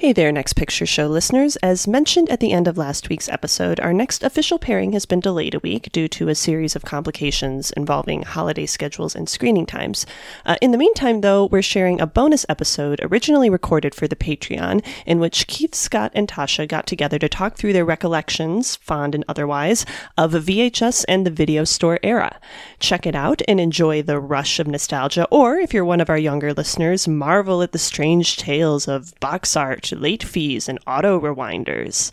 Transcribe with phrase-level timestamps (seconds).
[0.00, 1.56] Hey there, Next Picture Show listeners.
[1.56, 5.20] As mentioned at the end of last week's episode, our next official pairing has been
[5.20, 10.06] delayed a week due to a series of complications involving holiday schedules and screening times.
[10.46, 14.82] Uh, in the meantime, though, we're sharing a bonus episode originally recorded for the Patreon,
[15.04, 19.26] in which Keith, Scott, and Tasha got together to talk through their recollections, fond and
[19.28, 19.84] otherwise,
[20.16, 22.40] of VHS and the video store era.
[22.78, 26.16] Check it out and enjoy the rush of nostalgia, or if you're one of our
[26.16, 32.12] younger listeners, marvel at the strange tales of box art late fees, and auto rewinders.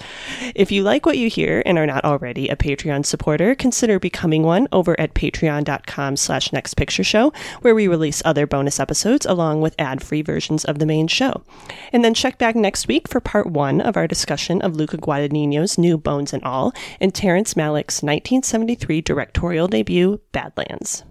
[0.56, 4.44] If you like what you hear and are not already a Patreon supporter, consider becoming
[4.44, 10.22] one over at patreon.com slash nextpictureshow, where we release other bonus episodes along with ad-free
[10.22, 11.44] versions of the main show.
[11.92, 15.78] And then check back next week for part one of our discussion of Luca Guadagnino's
[15.78, 21.04] new Bones and All and Terrence Malick's 1973 directorial debut, Badlands.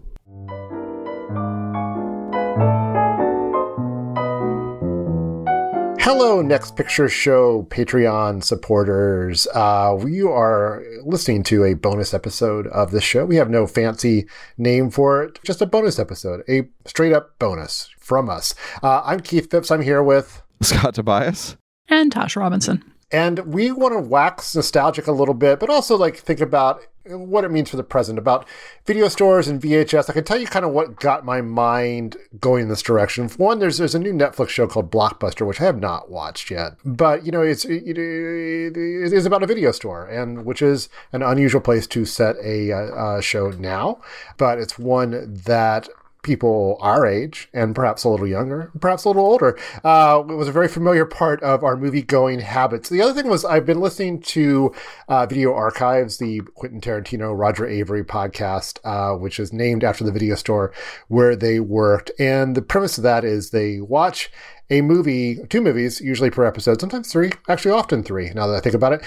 [6.09, 9.49] Hello, Next Picture Show Patreon supporters.
[9.53, 13.25] Uh, we are listening to a bonus episode of this show.
[13.25, 17.91] We have no fancy name for it, just a bonus episode, a straight up bonus
[17.99, 18.55] from us.
[18.85, 19.73] Uh, I'm Keith Phipps.
[19.73, 21.57] I'm here with Scott Tobias
[21.89, 22.85] and Tasha Robinson.
[23.13, 27.45] And we want to wax nostalgic a little bit, but also like think about what
[27.45, 28.49] it means for the present about
[28.85, 30.11] video stores and VHS.
[30.11, 33.29] I can tell you kind of what got my mind going in this direction.
[33.29, 36.73] One, there's there's a new Netflix show called Blockbuster, which I have not watched yet,
[36.85, 38.77] but you know it's it, it
[39.13, 43.19] is about a video store, and which is an unusual place to set a, uh,
[43.19, 44.01] a show now,
[44.37, 45.89] but it's one that
[46.27, 49.59] people our age and perhaps a little younger, perhaps a little older.
[49.83, 52.89] Uh, it was a very familiar part of our movie going habits.
[52.89, 54.75] The other thing was I've been listening to
[55.09, 60.13] uh, Video Archives, the Quentin Tarantino, Roger Avary podcast, uh, which is named after the
[60.13, 60.73] video store
[61.09, 62.11] where they worked.
[62.19, 64.31] And the premise of that is they watch
[64.69, 68.61] a movie, two movies, usually per episode, sometimes three, actually often three, now that I
[68.61, 69.03] think about it.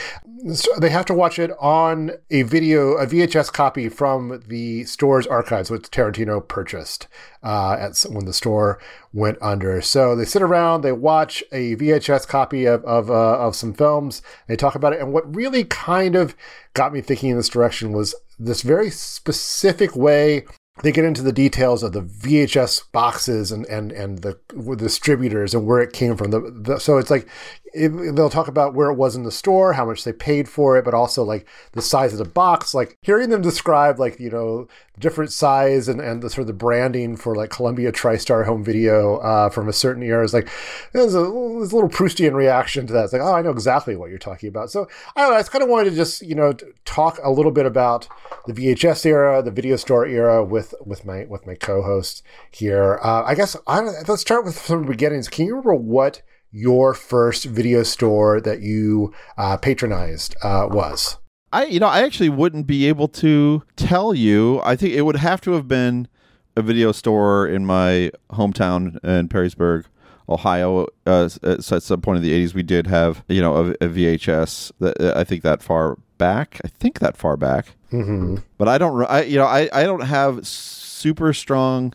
[0.55, 5.27] So they have to watch it on a video, a VHS copy from the store's
[5.27, 7.07] archives, which Tarantino purchased
[7.43, 8.79] uh, at when the store
[9.11, 9.81] went under.
[9.81, 14.21] So they sit around, they watch a VHS copy of of, uh, of some films,
[14.47, 15.01] they talk about it.
[15.01, 16.35] And what really kind of
[16.73, 20.45] got me thinking in this direction was this very specific way
[20.83, 24.39] they get into the details of the VHS boxes and and and the,
[24.77, 26.31] distributors and where it came from.
[26.31, 27.27] The, the so it's like
[27.73, 30.77] it, they'll talk about where it was in the store, how much they paid for
[30.77, 32.73] it, but also like the size of the box.
[32.73, 34.67] Like hearing them describe like you know
[34.99, 39.17] different size and and the sort of the branding for like Columbia TriStar Home Video
[39.17, 40.49] uh, from a certain era is like
[40.93, 43.05] there's a, there's a little Proustian reaction to that.
[43.05, 44.71] It's like oh I know exactly what you're talking about.
[44.71, 45.37] So I don't know.
[45.37, 46.53] I just kind of wanted to just you know
[46.85, 48.07] talk a little bit about
[48.45, 52.99] the VHS era, the video store era with with my with my co-host here.
[53.03, 55.27] Uh, I guess I let's start with some beginnings.
[55.27, 56.21] Can you remember what
[56.51, 61.17] your first video store that you uh, patronized uh, was?
[61.51, 64.61] I, you know, I actually wouldn't be able to tell you.
[64.63, 66.07] I think it would have to have been
[66.55, 69.85] a video store in my hometown in Perrysburg,
[70.27, 70.87] Ohio.
[71.05, 74.71] Uh, at some point in the '80s, we did have, you know, a, a VHS.
[74.79, 76.61] That I think that far back.
[76.63, 77.73] I think that far back.
[77.91, 78.37] Mm-hmm.
[78.59, 79.03] But I don't.
[79.09, 81.93] I, you know, I, I don't have super strong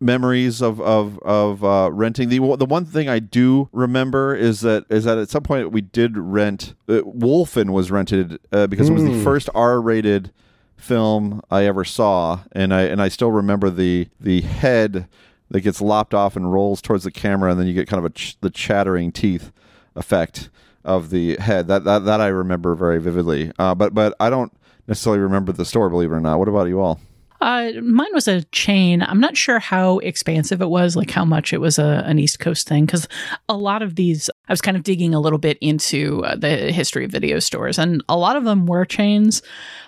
[0.00, 2.28] memories of of of uh, renting.
[2.28, 5.80] The the one thing I do remember is that is that at some point we
[5.80, 6.74] did rent.
[6.88, 8.90] Uh, Wolfen was rented uh, because mm.
[8.90, 9.24] it was the hmm.
[9.24, 10.32] first R rated
[10.76, 15.08] film I ever saw, and I and I still remember the the head
[15.50, 18.04] that gets lopped off and rolls towards the camera, and then you get kind of
[18.04, 19.52] a ch- the chattering teeth
[19.94, 20.50] effect
[20.84, 21.68] of the head.
[21.68, 23.52] That that that I remember very vividly.
[23.58, 24.52] Uh, but but I don't
[24.86, 25.88] necessarily remember the store.
[25.88, 26.38] Believe it or not.
[26.38, 27.00] What about you all?
[27.40, 29.02] Uh, mine was a chain.
[29.02, 32.38] I'm not sure how expansive it was, like how much it was a, an East
[32.38, 33.08] Coast thing, because
[33.48, 36.72] a lot of these, I was kind of digging a little bit into uh, the
[36.72, 39.42] history of video stores, and a lot of them were chains.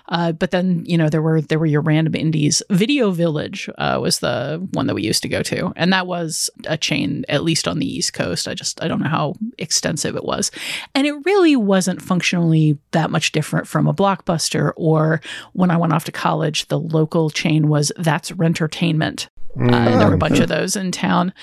[0.09, 2.63] Uh, but then you know there were there were your random indies.
[2.71, 6.49] Video Village uh, was the one that we used to go to, and that was
[6.65, 8.47] a chain at least on the East Coast.
[8.47, 10.51] I just I don't know how extensive it was,
[10.95, 15.21] and it really wasn't functionally that much different from a blockbuster or
[15.53, 19.29] when I went off to college, the local chain was That's Rentertainment.
[19.59, 21.33] Uh, there were a bunch of those in town.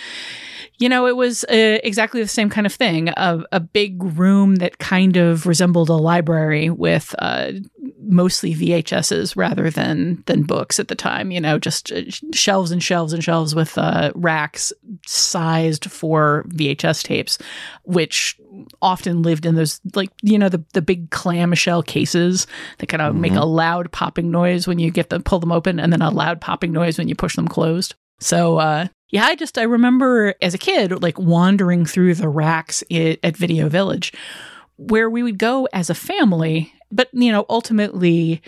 [0.79, 4.57] You know, it was uh, exactly the same kind of thing a, a big room
[4.57, 7.53] that kind of resembled a library with uh,
[8.01, 11.31] mostly VHSs rather than than books at the time.
[11.31, 12.03] You know, just uh,
[12.33, 14.73] shelves and shelves and shelves with uh, racks
[15.07, 17.39] sized for VHS tapes,
[17.85, 18.39] which
[18.83, 22.47] often lived in those like you know the the big clamshell cases
[22.79, 23.23] that kind of mm-hmm.
[23.23, 26.11] make a loud popping noise when you get them pull them open, and then a
[26.11, 27.95] loud popping noise when you push them closed.
[28.21, 32.83] So uh, yeah, I just I remember as a kid like wandering through the racks
[32.91, 34.13] at, at Video Village
[34.77, 38.43] where we would go as a family but you know ultimately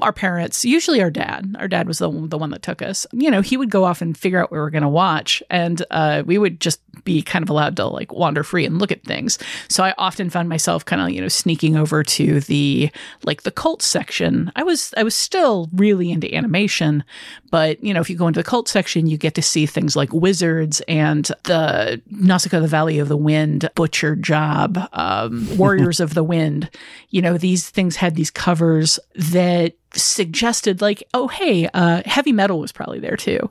[0.00, 3.30] our parents, usually our dad, our dad was the, the one that took us, you
[3.30, 5.42] know, he would go off and figure out what we were going to watch.
[5.50, 8.90] And uh, we would just be kind of allowed to like wander free and look
[8.90, 9.38] at things.
[9.68, 12.90] So I often found myself kind of, you know, sneaking over to the
[13.22, 14.50] like the cult section.
[14.56, 17.04] I was, I was still really into animation,
[17.50, 19.96] but, you know, if you go into the cult section, you get to see things
[19.96, 26.14] like Wizards and the Nausicaa, the Valley of the Wind, Butcher Job, um, Warriors of
[26.14, 26.70] the Wind.
[27.10, 32.60] You know, these things had these covers that suggested like, oh, hey, uh, heavy metal
[32.60, 33.50] was probably there too.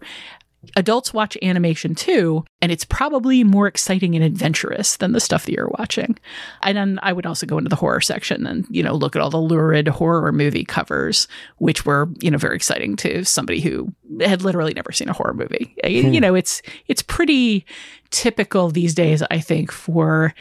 [0.76, 5.54] Adults watch animation too, and it's probably more exciting and adventurous than the stuff that
[5.54, 6.18] you're watching.
[6.62, 9.22] And then I would also go into the horror section and, you know, look at
[9.22, 11.28] all the lurid horror movie covers,
[11.58, 15.34] which were, you know, very exciting to somebody who had literally never seen a horror
[15.34, 15.76] movie.
[15.84, 16.14] Hmm.
[16.14, 17.66] You know, it's it's pretty
[18.10, 20.34] typical these days, I think, for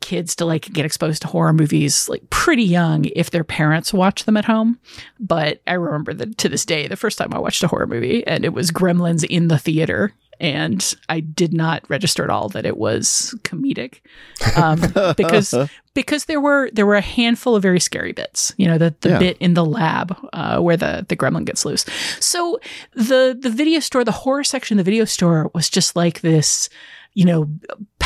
[0.00, 4.24] kids to like get exposed to horror movies like pretty young if their parents watch
[4.24, 4.78] them at home.
[5.18, 8.26] But I remember that to this day, the first time I watched a horror movie
[8.26, 10.12] and it was Gremlins in the theater.
[10.40, 14.00] And I did not register at all that it was comedic,
[14.56, 14.80] um,
[15.16, 15.54] because
[15.94, 18.52] because there were there were a handful of very scary bits.
[18.56, 19.18] You know, the the yeah.
[19.20, 21.86] bit in the lab uh, where the the gremlin gets loose.
[22.18, 22.58] So
[22.94, 26.68] the the video store, the horror section, of the video store was just like this
[27.14, 27.48] you know,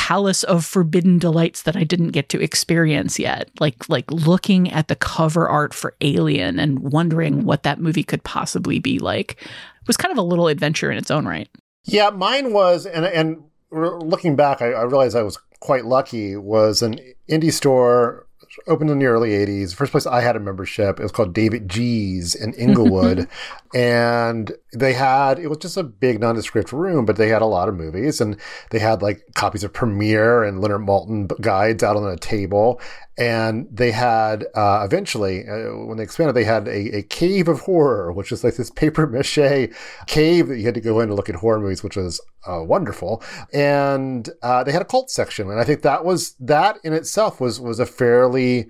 [0.09, 3.51] palace of forbidden delights that I didn't get to experience yet.
[3.61, 8.25] Like like looking at the cover art for Alien and wondering what that movie could
[8.25, 11.51] possibly be like it was kind of a little adventure in its own right.
[11.85, 16.37] Yeah, mine was, and and looking back, I, I realized I was quite lucky.
[16.37, 18.27] Was an indie store
[18.67, 19.75] opened in the early 80s.
[19.75, 23.29] First place I had a membership, it was called David G's in Englewood.
[23.75, 27.69] and they had, it was just a big nondescript room, but they had a lot
[27.69, 28.39] of movies and
[28.71, 32.81] they had like copies of Premiere and Leonard Maltin guides out on a table
[33.19, 37.61] and they had uh, eventually uh, when they expanded they had a, a, cave of
[37.61, 39.69] horror which is like this paper mache
[40.07, 42.63] cave that you had to go in to look at horror movies which was uh,
[42.63, 43.23] wonderful
[43.53, 47.41] and uh, they had a cult section and i think that was that in itself
[47.41, 48.69] was was a fairly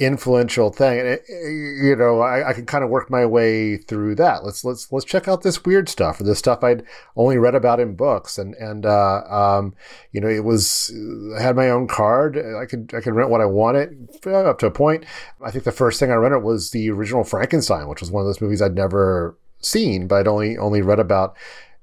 [0.00, 0.98] influential thing.
[0.98, 4.44] And it, you know, I, I can kind of work my way through that.
[4.44, 6.82] Let's let's let's check out this weird stuff or this stuff I'd
[7.16, 8.38] only read about in books.
[8.38, 9.74] And and uh, um,
[10.10, 10.92] you know, it was
[11.38, 12.36] I had my own card.
[12.38, 15.04] I could I could rent what I wanted up to a point.
[15.42, 18.26] I think the first thing I rented was the original Frankenstein, which was one of
[18.26, 21.36] those movies I'd never seen, but I'd only only read about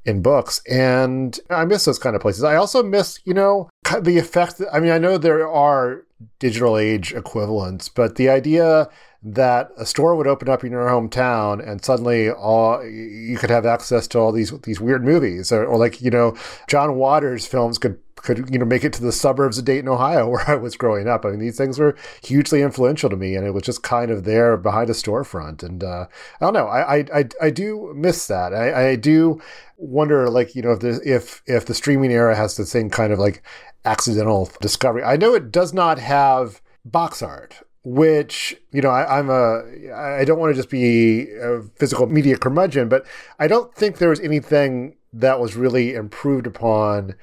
[0.08, 0.62] in books.
[0.70, 2.44] And I miss those kind of places.
[2.44, 3.70] I also miss, you know,
[4.02, 4.62] the effect.
[4.72, 6.06] I mean, I know there are
[6.40, 8.90] digital age equivalents, but the idea
[9.22, 13.66] that a store would open up in your hometown and suddenly all you could have
[13.66, 16.36] access to all these these weird movies or, or like you know
[16.68, 20.28] John Waters films could could you know make it to the suburbs of Dayton, Ohio,
[20.30, 21.26] where I was growing up.
[21.26, 24.24] I mean, these things were hugely influential to me, and it was just kind of
[24.24, 25.64] there behind a storefront.
[25.64, 26.08] And uh,
[26.42, 28.54] I don't know, I, I I do miss that.
[28.54, 29.42] I, I do
[29.78, 33.14] wonder, like you know, if the if if the streaming era has the same kind
[33.14, 33.44] of like
[33.86, 35.04] accidental discovery.
[35.04, 39.64] I know it does not have box art which you know I, am a
[39.96, 43.06] I don't want to just be a physical media curmudgeon, but
[43.40, 47.16] I don't think there was anything that was really improved upon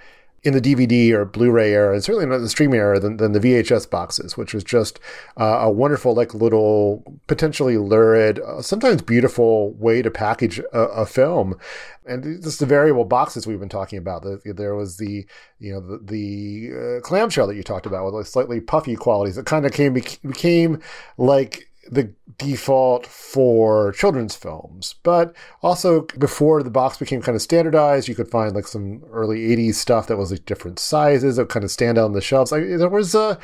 [0.44, 3.40] in the DVD or Blu-ray era, and certainly not the streaming era, than, than the
[3.40, 5.00] VHS boxes, which was just
[5.38, 11.06] uh, a wonderful, like little, potentially lurid, uh, sometimes beautiful way to package a, a
[11.06, 11.58] film.
[12.06, 14.22] And just the variable boxes we've been talking about.
[14.22, 15.26] The, there was the,
[15.58, 19.38] you know, the, the uh, clamshell that you talked about with like slightly puffy qualities.
[19.38, 20.80] It kind of came became
[21.16, 24.94] like the default for children's films.
[25.02, 29.40] But also before the box became kind of standardized, you could find like some early
[29.56, 32.50] 80s stuff that was like different sizes that kind of stand out on the shelves.
[32.50, 33.38] There was a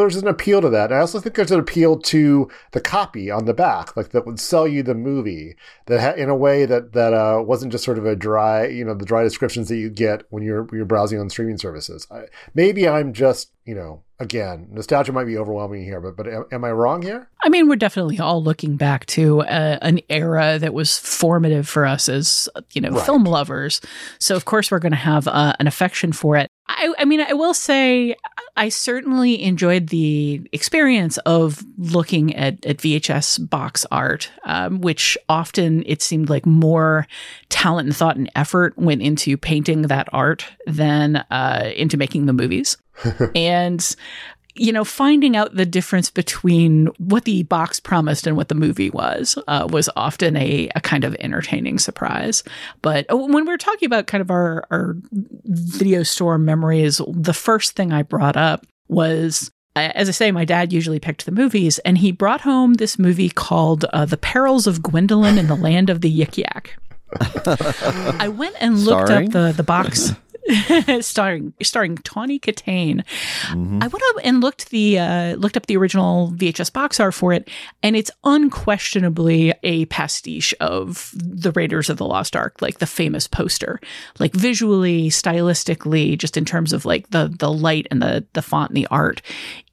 [0.00, 0.90] there's an appeal to that.
[0.90, 4.26] And I also think there's an appeal to the copy on the back, like that
[4.26, 5.54] would sell you the movie
[5.86, 8.84] that ha- in a way that that uh, wasn't just sort of a dry, you
[8.84, 12.06] know, the dry descriptions that you get when you're you're browsing on streaming services.
[12.10, 12.22] I,
[12.54, 16.64] maybe I'm just, you know, again, nostalgia might be overwhelming here, but but am, am
[16.64, 17.28] I wrong here?
[17.42, 21.84] I mean, we're definitely all looking back to uh, an era that was formative for
[21.84, 23.04] us as you know Right.
[23.04, 23.80] film lovers.
[24.18, 26.48] So of course we're going to have uh, an affection for it.
[26.68, 28.16] I, I mean, I will say
[28.56, 35.82] I certainly enjoyed the experience of looking at, at VHS box art, um, which often
[35.86, 37.06] it seemed like more
[37.48, 42.32] talent and thought and effort went into painting that art than uh, into making the
[42.32, 42.76] movies.
[43.34, 43.96] and
[44.54, 48.90] you know, finding out the difference between what the box promised and what the movie
[48.90, 52.44] was uh, was often a, a kind of entertaining surprise.
[52.82, 54.96] But uh, when we were talking about kind of our, our
[55.44, 59.50] video store memories, the first thing I brought up was.
[59.74, 63.30] As I say, my dad usually picked the movies, and he brought home this movie
[63.30, 66.76] called uh, "The Perils of Gwendoline in the Land of the Yik Yak."
[68.20, 69.28] I went and looked Starring?
[69.28, 70.12] up the the box.
[71.00, 73.04] starring starring Tawny Kitaen.
[73.82, 77.32] I went up and looked the uh, looked up the original VHS box art for
[77.32, 77.48] it,
[77.82, 83.26] and it's unquestionably a pastiche of the Raiders of the Lost Ark, like the famous
[83.26, 83.80] poster,
[84.18, 88.70] like visually, stylistically, just in terms of like the the light and the the font
[88.70, 89.22] and the art.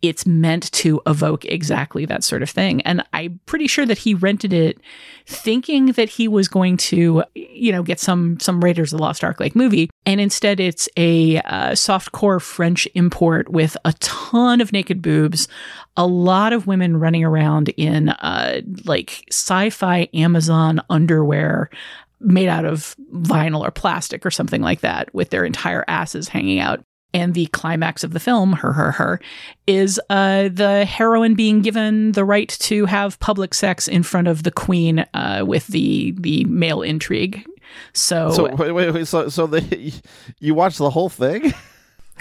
[0.01, 4.13] It's meant to evoke exactly that sort of thing, and I'm pretty sure that he
[4.13, 4.79] rented it
[5.25, 9.23] thinking that he was going to, you know, get some some Raiders of the Lost
[9.23, 14.71] Ark like movie, and instead it's a uh, softcore French import with a ton of
[14.71, 15.47] naked boobs,
[15.97, 21.69] a lot of women running around in uh, like sci-fi Amazon underwear
[22.21, 26.59] made out of vinyl or plastic or something like that, with their entire asses hanging
[26.59, 26.83] out.
[27.13, 29.19] And the climax of the film, her, her, her,
[29.65, 34.43] is uh, the heroine being given the right to have public sex in front of
[34.43, 37.45] the queen uh, with the the male intrigue.
[37.93, 39.07] So, So wait, wait, wait.
[39.07, 39.93] So, so they,
[40.39, 41.53] you watch the whole thing?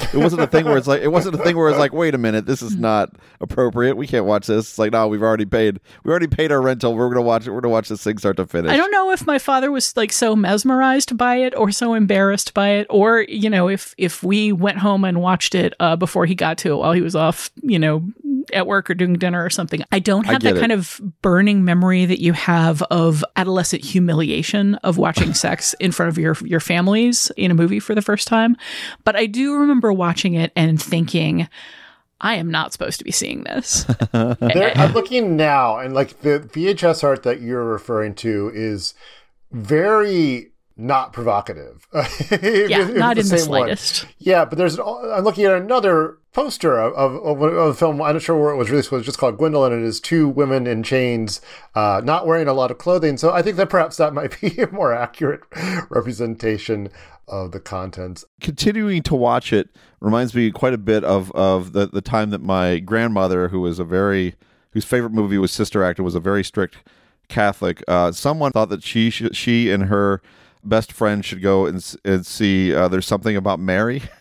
[0.01, 2.15] It wasn't a thing where it's like it wasn't a thing where it's like, wait
[2.15, 3.97] a minute, this is not appropriate.
[3.97, 4.71] We can't watch this.
[4.71, 5.81] It's like, no, we've already paid.
[6.05, 6.95] We already paid our rental.
[6.95, 7.51] We're gonna watch it.
[7.51, 8.71] We're gonna watch this thing start to finish.
[8.71, 12.55] I don't know if my father was like so mesmerized by it or so embarrassed
[12.55, 16.27] by it, or you know, if if we went home and watched it uh, before
[16.27, 18.03] he got to it while he was off, you know,
[18.53, 19.83] at work or doing dinner or something.
[19.93, 20.61] I don't have get that it.
[20.61, 26.09] kind of burning memory that you have of adolescent humiliation of watching sex in front
[26.09, 28.57] of your your families in a movie for the first time,
[29.05, 31.49] but I do remember watching it and thinking.
[32.21, 33.87] I am not supposed to be seeing this.
[34.13, 38.95] I'm looking now, and like the VHS art that you're referring to is
[39.53, 41.87] very not provocative.
[42.43, 43.67] yeah, not in the same one.
[43.67, 44.07] slightest.
[44.19, 44.79] Yeah, but there's.
[44.79, 48.01] An, I'm looking at another poster of, of, of, a film.
[48.01, 48.93] I'm not sure where it was released.
[48.93, 49.77] It was just called Gwendoline.
[49.77, 51.41] It is two women in chains,
[51.75, 53.17] uh, not wearing a lot of clothing.
[53.17, 55.41] So I think that perhaps that might be a more accurate
[55.91, 56.91] representation
[57.27, 58.25] of the contents.
[58.41, 59.69] continuing to watch it
[60.01, 63.81] reminds me quite a bit of of the the time that my grandmother, who was
[63.81, 64.35] a very
[64.71, 66.77] whose favorite movie was Sister Act, was a very strict
[67.29, 67.83] Catholic.
[67.89, 70.23] Uh, someone thought that she she and her
[70.65, 74.03] best friend should go and, and see uh, there's something about Mary.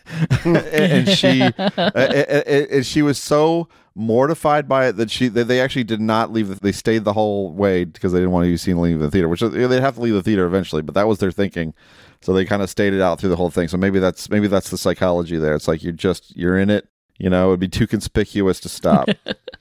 [0.44, 5.44] And, and she uh, and, and she was so mortified by it that she that
[5.44, 8.44] they actually did not leave the, they stayed the whole way because they didn't want
[8.44, 10.94] to be seen leaving the theater which they'd have to leave the theater eventually but
[10.94, 11.74] that was their thinking.
[12.22, 13.68] So they kind of stayed it out through the whole thing.
[13.68, 15.54] So maybe that's maybe that's the psychology there.
[15.54, 19.08] It's like you're just you're in it you know it'd be too conspicuous to stop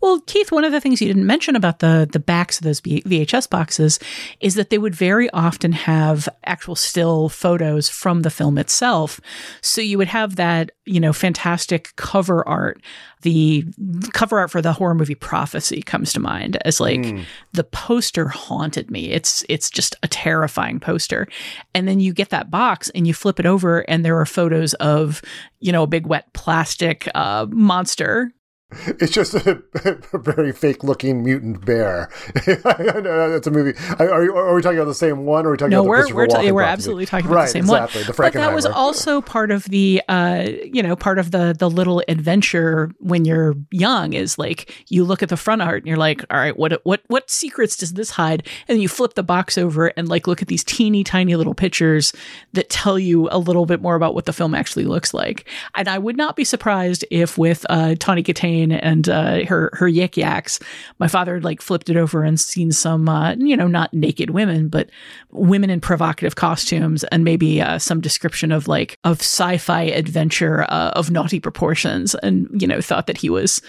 [0.00, 2.80] Well, Keith, one of the things you didn't mention about the the backs of those
[2.80, 3.98] VHS boxes
[4.40, 9.20] is that they would very often have actual still photos from the film itself.
[9.60, 12.82] So you would have that, you know, fantastic cover art.
[13.22, 13.66] The
[14.12, 17.04] cover art for the horror movie Prophecy comes to mind as like
[17.52, 19.10] the poster haunted me.
[19.10, 21.28] It's it's just a terrifying poster.
[21.74, 24.72] And then you get that box and you flip it over and there are photos
[24.74, 25.20] of,
[25.58, 28.32] you know, a big wet plastic uh, monster
[29.00, 29.62] It's just a,
[30.12, 32.10] a very fake looking mutant bear.
[32.46, 33.78] That's a movie.
[33.98, 35.46] Are, you, are we talking about the same one?
[35.46, 37.36] Or are we talking No, about the we're Christopher we're, ta- we're absolutely talking about
[37.36, 38.06] right, the same exactly, one.
[38.06, 41.70] The but that was also part of the, uh, you know, part of the the
[41.70, 45.96] little adventure when you're young is like you look at the front art and you're
[45.96, 48.46] like, all right, what what what secrets does this hide?
[48.68, 51.54] And then you flip the box over and like look at these teeny tiny little
[51.54, 52.12] pictures
[52.52, 55.48] that tell you a little bit more about what the film actually looks like.
[55.74, 59.88] And I would not be surprised if with uh, Tawny Kitaen And uh, her her
[59.88, 60.60] yik yaks,
[60.98, 64.30] my father had like flipped it over and seen some, uh, you know, not naked
[64.30, 64.90] women, but
[65.30, 70.90] women in provocative costumes, and maybe uh, some description of like of sci-fi adventure uh,
[70.90, 73.62] of naughty proportions, and you know, thought that he was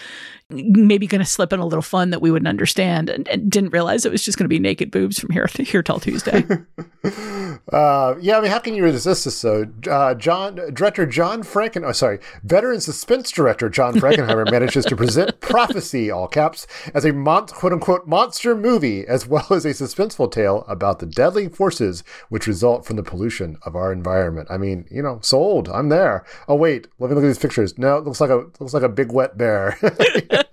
[0.52, 3.70] maybe going to slip in a little fun that we wouldn't understand and, and didn't
[3.70, 6.44] realize it was just going to be naked boobs from here here till Tuesday.
[7.72, 9.36] uh, yeah, I mean, how can you resist this?
[9.36, 14.96] So, uh, John director John Franken, oh, sorry, veteran suspense director John Frankenheimer manages to
[14.96, 19.70] present Prophecy, all caps, as a mon- quote unquote monster movie, as well as a
[19.70, 24.48] suspenseful tale about the deadly forces which result from the pollution of our environment.
[24.50, 25.68] I mean, you know, sold.
[25.68, 26.24] I'm there.
[26.48, 27.76] Oh wait, let me look at these pictures.
[27.78, 29.78] No, it looks like a looks like a big wet bear.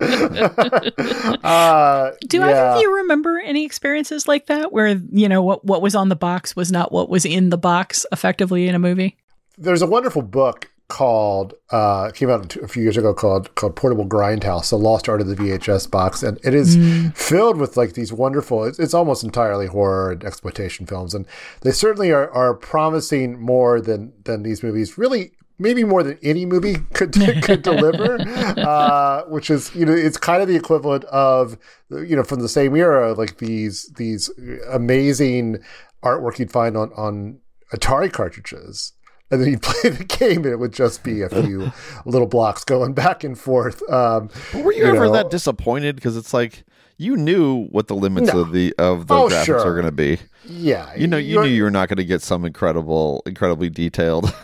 [1.44, 2.46] uh, Do yeah.
[2.46, 6.08] either of you remember any experiences like that where you know what what was on
[6.08, 9.16] the box was not what was in the box effectively in a movie?
[9.58, 14.06] There's a wonderful book called uh came out a few years ago called called Portable
[14.06, 17.16] Grindhouse, the lost art of the VHS box, and it is mm.
[17.16, 18.64] filled with like these wonderful.
[18.64, 21.26] It's, it's, almost entirely horror and exploitation films, and
[21.60, 26.46] they certainly are are promising more than than these movies really maybe more than any
[26.46, 27.12] movie could
[27.42, 28.20] could deliver,
[28.58, 31.56] uh, which is you know it's kind of the equivalent of
[31.90, 34.30] you know from the same era like these these
[34.68, 35.58] amazing
[36.02, 37.38] artwork you'd find on on
[37.72, 38.94] Atari cartridges.
[39.32, 41.70] And then you'd play the game, and it would just be a few
[42.04, 43.80] little blocks going back and forth.
[43.88, 45.94] Um, were you, you ever know, that disappointed?
[45.94, 46.64] Because it's like
[46.96, 48.40] you knew what the limits no.
[48.40, 49.60] of the of the oh, graphics sure.
[49.60, 50.18] are going to be.
[50.46, 54.34] Yeah, you know, you knew you were not going to get some incredible, incredibly detailed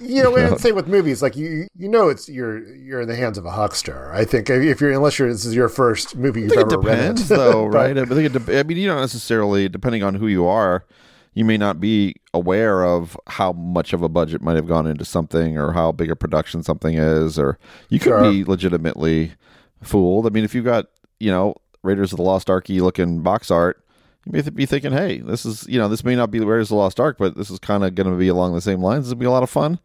[0.00, 3.16] you know, and say with movies, like you, you know, it's you're you're in the
[3.16, 4.12] hands of a huckster.
[4.12, 7.26] I think if you're unless you're this is your first movie you've ever depends, rented,
[7.28, 7.96] though, right?
[7.96, 10.84] I think it de- I mean, you don't necessarily, depending on who you are,
[11.34, 15.04] you may not be aware of how much of a budget might have gone into
[15.04, 17.58] something, or how big a production something is, or
[17.88, 18.30] you could sure.
[18.30, 19.32] be legitimately
[19.82, 20.26] fooled.
[20.26, 20.86] I mean, if you've got
[21.20, 23.83] you know Raiders of the Lost Ark looking box art
[24.26, 26.70] you may be thinking, hey, this is, you know, this may not be Raiders of
[26.70, 29.08] the Lost Ark, but this is kind of going to be along the same lines.
[29.08, 29.78] It'll be a lot of fun.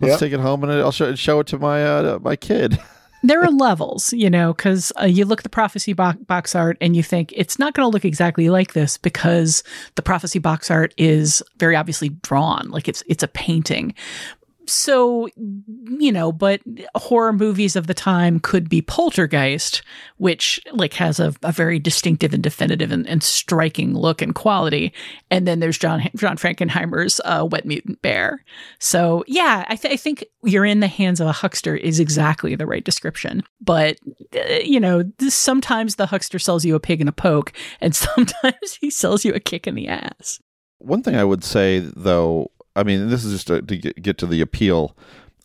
[0.00, 0.20] Let's yep.
[0.20, 2.78] take it home and I'll show, show it to my uh, my kid.
[3.22, 6.76] there are levels, you know, because uh, you look at the prophecy bo- box art
[6.80, 9.62] and you think it's not going to look exactly like this because
[9.94, 13.94] the prophecy box art is very obviously drawn, like it's it's a painting
[14.66, 16.60] so you know but
[16.94, 19.82] horror movies of the time could be poltergeist
[20.18, 24.92] which like has a, a very distinctive and definitive and, and, striking look and quality.
[25.30, 28.44] And then there's john john frankenheimer's uh, wet mutant bear.
[28.78, 32.54] So yeah I, th- I, think you're in the hands of a huckster is exactly
[32.54, 33.42] the right description.
[33.60, 33.98] But
[34.34, 37.94] uh, you know this, sometimes the huckster sells you a pig in a poke and
[38.06, 40.40] sometimes he sells you a kick in the ass.
[40.78, 44.18] One thing i would say though I mean, this is just to, to get, get
[44.18, 44.96] to the appeal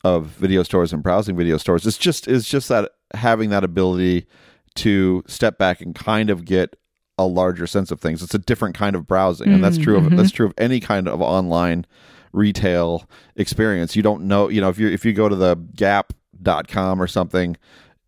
[0.03, 1.87] of video stores and browsing video stores.
[1.87, 4.27] It's just it's just that having that ability
[4.75, 6.75] to step back and kind of get
[7.17, 8.21] a larger sense of things.
[8.21, 10.15] It's a different kind of browsing, and that's true of mm-hmm.
[10.15, 11.85] that's true of any kind of online
[12.33, 13.95] retail experience.
[13.95, 17.57] You don't know, you know, if you if you go to the Gap.com or something,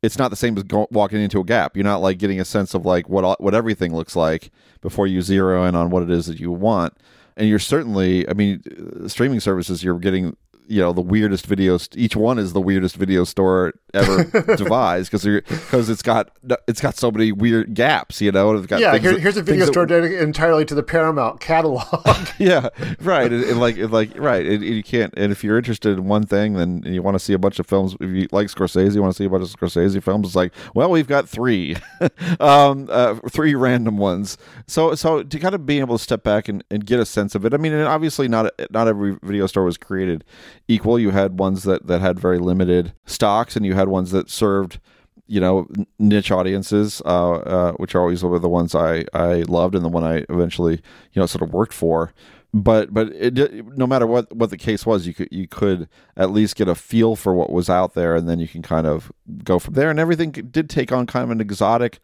[0.01, 1.77] it's not the same as go, walking into a Gap.
[1.77, 5.21] You're not like getting a sense of like what what everything looks like before you
[5.21, 6.97] zero in on what it is that you want
[7.37, 8.61] and you're certainly i mean
[9.07, 10.35] streaming services you're getting
[10.67, 14.23] you know the weirdest videos each one is the weirdest video store ever
[14.55, 16.29] devised because because it's got
[16.67, 19.85] it's got so many weird gaps you know got yeah here, here's a video store
[19.85, 21.83] that, dedicated entirely to the paramount catalog.
[22.39, 22.69] Yeah
[23.01, 26.05] right and, and like and like right and, you can't and if you're interested in
[26.05, 28.95] one thing then you want to see a bunch of films if you like scorsese
[28.95, 31.75] you want to see a bunch of scorsese films it's like well we've got three
[32.39, 34.37] um uh, three random ones.
[34.67, 37.35] So so to kind of be able to step back and, and get a sense
[37.35, 40.23] of it i mean obviously not not every video store was created
[40.67, 40.99] equal.
[40.99, 44.79] You had ones that that had very limited stocks, and you had ones that served
[45.27, 45.67] you know
[45.99, 49.89] niche audiences, uh, uh, which are always were the ones I I loved and the
[49.89, 50.81] one I eventually
[51.13, 52.13] you know sort of worked for.
[52.53, 56.31] But but it, no matter what what the case was, you could you could at
[56.31, 59.11] least get a feel for what was out there, and then you can kind of
[59.43, 59.89] go from there.
[59.89, 61.99] And everything did take on kind of an exotic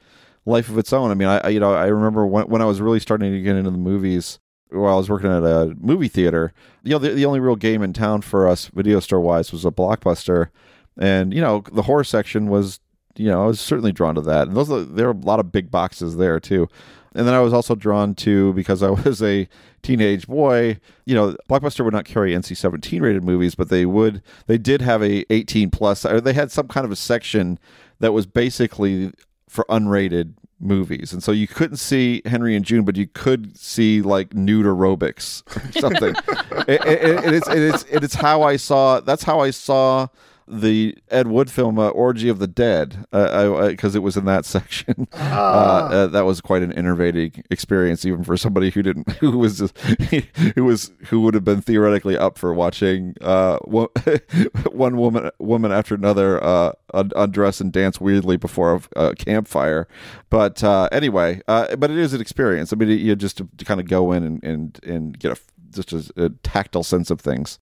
[0.46, 1.12] life of its own.
[1.12, 3.56] I mean, I you know I remember when when I was really starting to get
[3.56, 4.40] into the movies
[4.72, 6.54] while I was working at a movie theater,
[6.84, 9.66] you know, the, the only real game in town for us video store wise was
[9.66, 10.50] a blockbuster.
[10.98, 12.80] And, you know, the horror section was,
[13.16, 14.48] you know, I was certainly drawn to that.
[14.48, 16.68] And those, there were a lot of big boxes there too.
[17.16, 19.48] And then I was also drawn to, because I was a
[19.82, 24.22] teenage boy, you know, Blockbuster would not carry NC 17 rated movies, but they would,
[24.48, 27.58] they did have a 18 plus, or they had some kind of a section
[28.00, 29.12] that was basically
[29.48, 34.02] for unrated movies, and so you couldn't see Henry and June, but you could see
[34.02, 36.16] like nude aerobics or something.
[36.68, 39.00] it, it, it, it's it's it's how I saw.
[39.00, 40.08] That's how I saw
[40.50, 44.46] the Ed Wood film uh, Orgy of the Dead because uh, it was in that
[44.46, 45.08] section.
[45.14, 45.88] Ah.
[45.90, 49.78] Uh, that was quite an innovating experience, even for somebody who didn't, who was just,
[50.56, 55.94] who was who would have been theoretically up for watching uh, one woman woman after
[55.94, 59.88] another uh, undress and dance weirdly before a, a campfire.
[60.30, 62.74] But anyway, but it is an experience.
[62.74, 65.42] I mean, you just to, to kind of go in and and, and get a
[65.72, 67.60] just a, a tactile sense of things.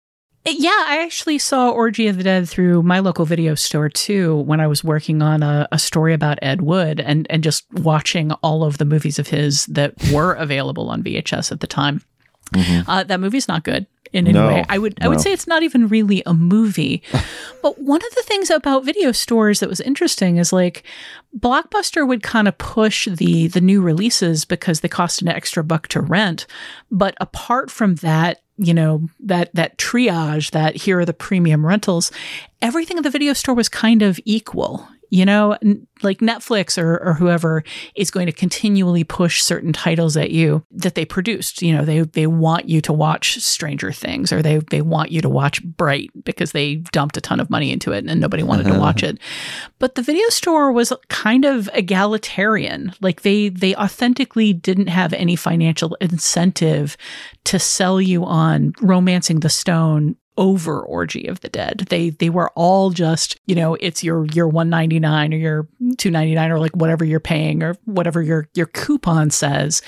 [0.49, 4.61] Yeah, I actually saw Orgy of the Dead through my local video store too when
[4.61, 8.63] I was working on a, a, story about Ed Wood and, and just watching all
[8.63, 12.01] of the movies of his that were available on VHS at the time.
[12.53, 12.89] Mm-hmm.
[12.89, 14.65] Uh, that movie's not good in any no, way.
[14.69, 15.05] I would no.
[15.05, 17.03] I would say it's not even really a movie.
[17.61, 20.83] but one of the things about video stores that was interesting is like
[21.37, 25.87] Blockbuster would kind of push the the new releases because they cost an extra buck
[25.89, 26.47] to rent.
[26.89, 32.11] But apart from that, you know that that triage that here are the premium rentals
[32.61, 35.57] everything in the video store was kind of equal you know,
[36.03, 37.63] like Netflix or, or whoever
[37.95, 41.61] is going to continually push certain titles at you that they produced.
[41.61, 45.21] You know, they they want you to watch Stranger Things or they they want you
[45.21, 48.63] to watch Bright because they dumped a ton of money into it and nobody wanted
[48.63, 48.79] to uh-huh.
[48.79, 49.19] watch it.
[49.79, 52.93] But the video store was kind of egalitarian.
[53.01, 56.97] Like they they authentically didn't have any financial incentive
[57.45, 61.85] to sell you on romancing the stone over Orgy of the Dead.
[61.89, 66.59] They they were all just, you know, it's your your 199 or your 299 or
[66.59, 69.81] like whatever you're paying or whatever your your coupon says.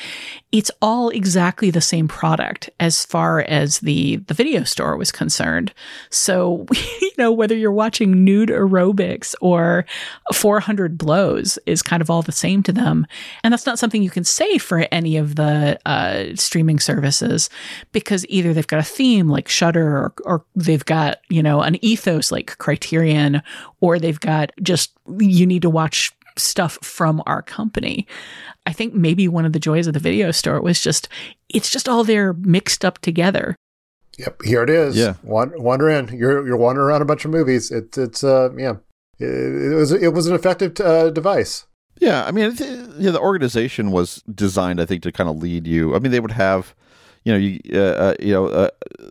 [0.52, 5.74] It's all exactly the same product as far as the the video store was concerned.
[6.10, 6.66] So,
[7.02, 9.86] you know, whether you're watching nude aerobics or
[10.34, 13.06] 400 blows is kind of all the same to them.
[13.44, 17.50] And that's not something you can say for any of the uh, streaming services
[17.92, 21.84] because either they've got a theme like Shudder or, or they've got, you know, an
[21.86, 23.44] ethos like Criterion,
[23.82, 28.08] or they've got just, you need to watch stuff from our company.
[28.66, 31.10] I think maybe one of the joys of the video store was just,
[31.50, 33.56] it's just all there mixed up together.
[34.20, 34.98] Yep, here it is.
[34.98, 36.10] Yeah, wander in.
[36.10, 37.72] You're you're wandering around a bunch of movies.
[37.72, 38.76] It's it's uh yeah,
[39.18, 41.66] it, it was it was an effective uh, device.
[42.00, 42.56] Yeah, I mean,
[42.98, 45.96] yeah, the organization was designed, I think, to kind of lead you.
[45.96, 46.74] I mean, they would have
[47.24, 48.70] you know, you uh, uh, you know, uh,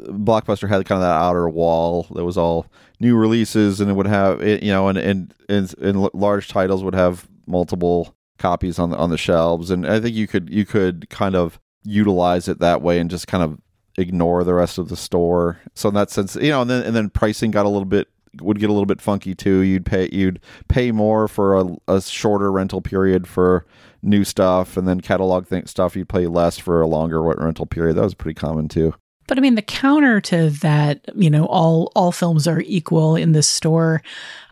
[0.08, 2.66] Blockbuster had kind of that outer wall that was all
[3.00, 6.94] new releases, and it would have you know, and and and, and large titles would
[6.94, 11.08] have multiple copies on the on the shelves, and I think you could you could
[11.10, 13.58] kind of utilize it that way and just kind of
[13.98, 15.60] ignore the rest of the store.
[15.74, 18.08] So in that sense, you know, and then and then pricing got a little bit
[18.40, 19.60] would get a little bit funky too.
[19.60, 23.66] You'd pay you'd pay more for a, a shorter rental period for
[24.02, 27.96] new stuff, and then catalog th- stuff you'd pay less for a longer rental period.
[27.96, 28.94] That was pretty common too.
[29.28, 33.32] But I mean, the counter to that, you know, all all films are equal in
[33.32, 34.02] this store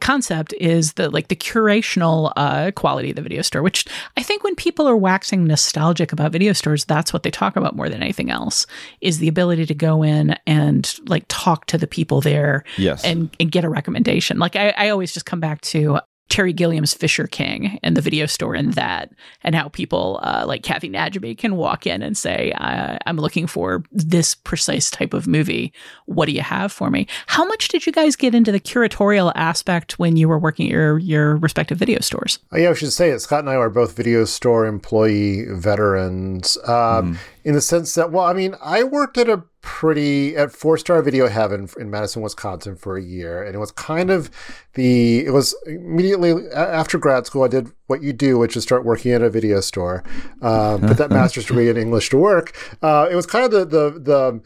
[0.00, 3.62] concept is the like the curational uh, quality of the video store.
[3.62, 3.86] Which
[4.16, 7.74] I think when people are waxing nostalgic about video stores, that's what they talk about
[7.74, 8.66] more than anything else
[9.00, 13.34] is the ability to go in and like talk to the people there, yes, and,
[13.40, 14.38] and get a recommendation.
[14.38, 18.26] Like I, I always just come back to Terry Gilliam's Fisher King and the video
[18.26, 19.12] store in that,
[19.42, 23.84] and how people uh, like Kathy Najimy can walk in and say, "I'm looking for
[23.92, 25.72] this precise type of movie.
[26.06, 29.32] What do you have for me?" How much did you guys get into the curatorial
[29.34, 32.38] aspect when you were working at your your respective video stores?
[32.52, 33.20] Oh, yeah, I should say it.
[33.20, 36.58] Scott and I are both video store employee veterans.
[36.66, 40.52] Um, mm in the sense that, well, I mean, I worked at a pretty at
[40.52, 44.30] Four Star Video Heaven in Madison, Wisconsin for a year, and it was kind of
[44.74, 47.42] the it was immediately after grad school.
[47.42, 50.04] I did what you do, which is start working at a video store,
[50.40, 52.56] um, put that master's degree in English to work.
[52.80, 54.40] Uh, it was kind of the the the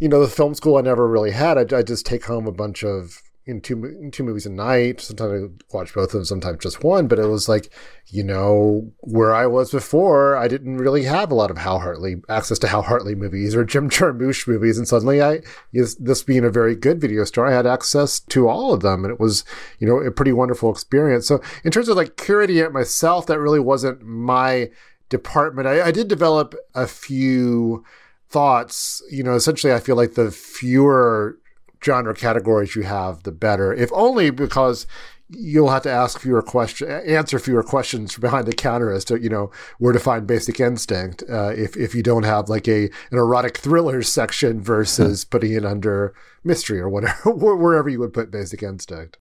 [0.00, 1.58] you know the film school I never really had.
[1.58, 5.00] I, I just take home a bunch of in two two movies a night.
[5.00, 7.08] Sometimes I watch both of them, sometimes just one.
[7.08, 7.72] But it was like,
[8.06, 12.16] you know, where I was before, I didn't really have a lot of Hal Hartley
[12.28, 15.40] access to Hal Hartley movies or Jim Jarmusch movies, and suddenly I,
[15.72, 19.12] this being a very good video store, I had access to all of them, and
[19.12, 19.44] it was,
[19.78, 21.26] you know, a pretty wonderful experience.
[21.26, 24.70] So in terms of like curating it myself, that really wasn't my
[25.08, 25.66] department.
[25.66, 27.84] I, I did develop a few
[28.28, 29.02] thoughts.
[29.10, 31.38] You know, essentially, I feel like the fewer
[31.84, 33.72] genre categories you have, the better.
[33.72, 34.86] If only because
[35.28, 39.28] you'll have to ask fewer questions, answer fewer questions behind the counter as to you
[39.28, 41.22] know where to find Basic Instinct.
[41.28, 45.64] Uh, if if you don't have like a an erotic thriller section versus putting it
[45.64, 46.14] under
[46.44, 49.18] mystery or whatever wherever you would put Basic Instinct.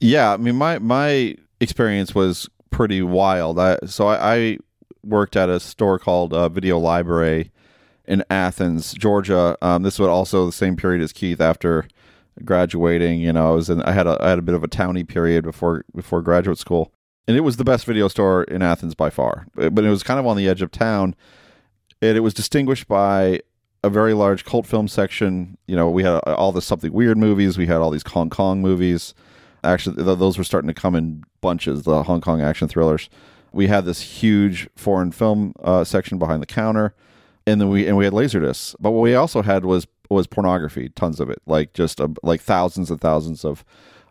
[0.00, 3.58] Yeah, I mean my my experience was pretty wild.
[3.58, 4.58] I, so I, I
[5.04, 7.52] worked at a store called uh, Video Library
[8.06, 9.56] in Athens, Georgia.
[9.62, 11.86] Um, this was also the same period as Keith after
[12.44, 13.20] graduating.
[13.20, 13.82] You know, I was in.
[13.82, 16.92] I had a I had a bit of a towny period before before graduate school,
[17.26, 19.46] and it was the best video store in Athens by far.
[19.54, 21.14] But it was kind of on the edge of town,
[22.02, 23.40] and it was distinguished by
[23.82, 25.58] a very large cult film section.
[25.66, 27.58] You know, we had all the something weird movies.
[27.58, 29.14] We had all these Hong Kong movies.
[29.62, 31.82] Actually, th- those were starting to come in bunches.
[31.82, 33.08] The Hong Kong action thrillers.
[33.52, 36.94] We had this huge foreign film uh, section behind the counter,
[37.46, 38.74] and then we and we had laserdiscs.
[38.80, 42.40] But what we also had was was pornography, tons of it, like just uh, like
[42.40, 43.64] thousands and thousands of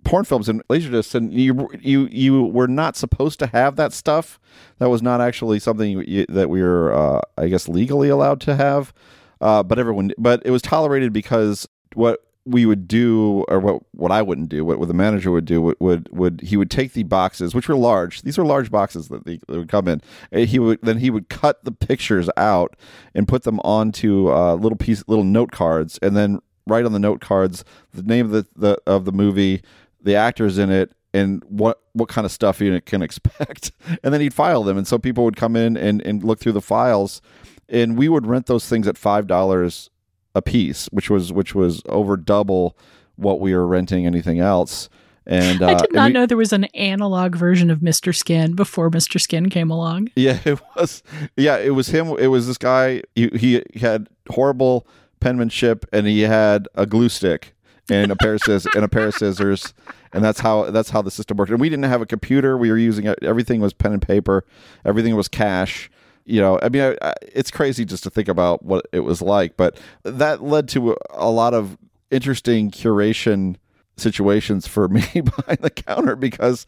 [0.03, 1.15] porn films and laserdiscs.
[1.15, 4.39] And you you you were not supposed to have that stuff.
[4.79, 8.55] That was not actually something you, that we were, uh, I guess, legally allowed to
[8.55, 8.93] have.
[9.41, 14.11] Uh, but everyone, but it was tolerated because what we would do, or what what
[14.11, 16.93] I wouldn't do, what, what the manager would do, would, would would he would take
[16.93, 18.21] the boxes, which were large.
[18.21, 20.01] These were large boxes that, they, that would come in.
[20.31, 22.75] And he would then he would cut the pictures out
[23.15, 26.99] and put them onto uh, little piece, little note cards, and then write on the
[26.99, 29.61] note cards the name of the, the of the movie,
[30.01, 33.71] the actors in it, and what what kind of stuff you can expect.
[34.03, 36.53] And then he'd file them, and so people would come in and, and look through
[36.53, 37.21] the files
[37.69, 39.89] and we would rent those things at five dollars
[40.35, 42.77] a piece, which was which was over double
[43.15, 44.89] what we were renting anything else.
[45.25, 48.13] And uh, I did not we, know there was an analog version of Mr.
[48.13, 49.21] Skin before Mr.
[49.21, 50.09] Skin came along.
[50.15, 51.01] Yeah, it was.
[51.37, 52.07] Yeah, it was him.
[52.19, 53.03] It was this guy.
[53.15, 54.85] He, he had horrible
[55.19, 57.53] penmanship, and he had a glue stick
[57.89, 59.73] and a pair of scissors and a pair of scissors,
[60.11, 61.51] and that's how that's how the system worked.
[61.51, 62.57] And we didn't have a computer.
[62.57, 64.45] We were using everything was pen and paper.
[64.83, 65.89] Everything was cash
[66.25, 69.21] you know, I mean, I, I, it's crazy just to think about what it was
[69.21, 71.77] like, but that led to a lot of
[72.11, 73.55] interesting curation
[73.97, 76.65] situations for me behind the counter because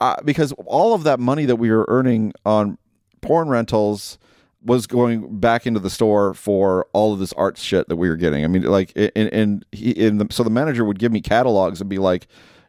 [0.00, 2.78] uh, because all of that money that we were earning on
[3.20, 4.18] porn rentals
[4.62, 8.16] was going back into the store for all of this art shit that we were
[8.16, 8.44] getting.
[8.44, 11.88] I mean, like, and, he, and the, so the manager would give me catalogs and
[11.88, 12.26] be like,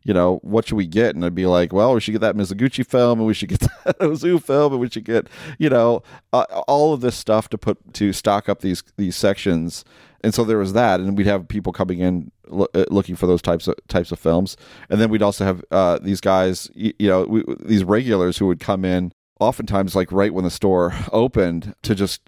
[0.07, 1.15] you know, what should we get?
[1.15, 3.59] And I'd be like, well, we should get that Mizoguchi film, and we should get
[3.85, 5.27] that Ozu film, and we should get,
[5.59, 9.83] you know, uh, all of this stuff to put to stock up these these sections.
[10.21, 13.27] And so there was that, and we'd have people coming in lo- uh, looking for
[13.27, 14.55] those types of types of films,
[14.89, 18.47] and then we'd also have uh, these guys, you, you know, we, these regulars who
[18.47, 22.21] would come in, oftentimes like right when the store opened, to just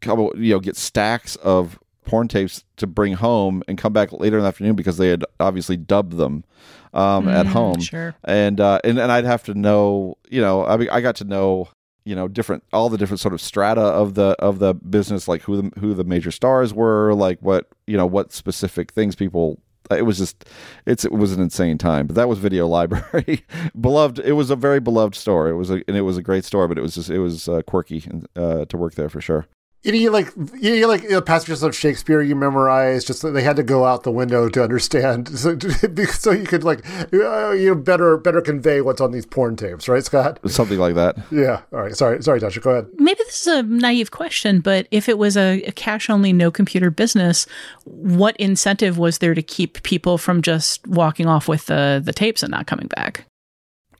[0.00, 4.38] come, you know, get stacks of porn tapes to bring home and come back later
[4.38, 6.44] in the afternoon because they had obviously dubbed them
[6.92, 7.80] um, mm, at home.
[7.80, 8.14] Sure.
[8.24, 11.24] And, uh, and and I'd have to know, you know, I mean, I got to
[11.24, 11.68] know,
[12.04, 15.42] you know, different all the different sort of strata of the of the business, like
[15.42, 19.60] who the who the major stars were, like what you know what specific things people.
[19.90, 20.44] It was just,
[20.86, 22.06] it's it was an insane time.
[22.06, 23.44] But that was Video Library,
[23.78, 24.20] beloved.
[24.20, 25.48] It was a very beloved store.
[25.48, 27.48] It was a and it was a great store, but it was just it was
[27.48, 28.04] uh, quirky
[28.36, 29.46] uh, to work there for sure
[29.82, 30.28] you know, you like
[30.60, 33.04] you like you know, passages of Shakespeare you memorize.
[33.04, 36.84] Just they had to go out the window to understand, so, so you could like
[37.12, 40.38] uh, you know, better better convey what's on these porn tapes, right, Scott?
[40.46, 41.16] Something like that.
[41.30, 41.62] Yeah.
[41.72, 41.96] All right.
[41.96, 42.22] Sorry.
[42.22, 42.62] Sorry, Tasha.
[42.62, 42.88] Go ahead.
[42.96, 46.50] Maybe this is a naive question, but if it was a, a cash only, no
[46.50, 47.46] computer business,
[47.84, 52.42] what incentive was there to keep people from just walking off with the the tapes
[52.42, 53.24] and not coming back?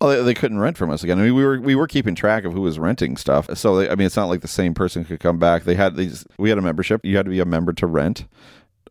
[0.00, 1.18] They, they, couldn't rent from us again.
[1.18, 3.48] I mean, we were we were keeping track of who was renting stuff.
[3.56, 5.64] So they, I mean, it's not like the same person could come back.
[5.64, 6.24] They had these.
[6.38, 7.04] We had a membership.
[7.04, 8.26] You had to be a member to rent.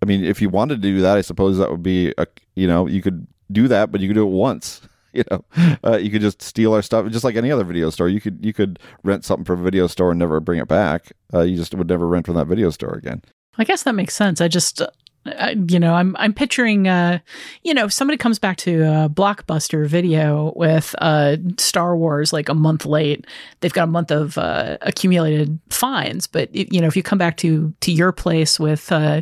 [0.01, 2.67] I mean, if you wanted to do that, I suppose that would be a you
[2.67, 4.81] know you could do that, but you could do it once.
[5.11, 5.43] You know,
[5.83, 8.09] uh, you could just steal our stuff, just like any other video store.
[8.09, 11.13] You could you could rent something from a video store and never bring it back.
[11.33, 13.23] Uh, you just would never rent from that video store again.
[13.57, 14.39] I guess that makes sense.
[14.39, 14.83] I just
[15.25, 17.19] you know, I'm I'm picturing, uh,
[17.63, 22.49] you know, if somebody comes back to a blockbuster video with uh, Star Wars like
[22.49, 23.25] a month late.
[23.59, 27.37] They've got a month of uh, accumulated fines, but you know, if you come back
[27.37, 29.21] to to your place with, uh,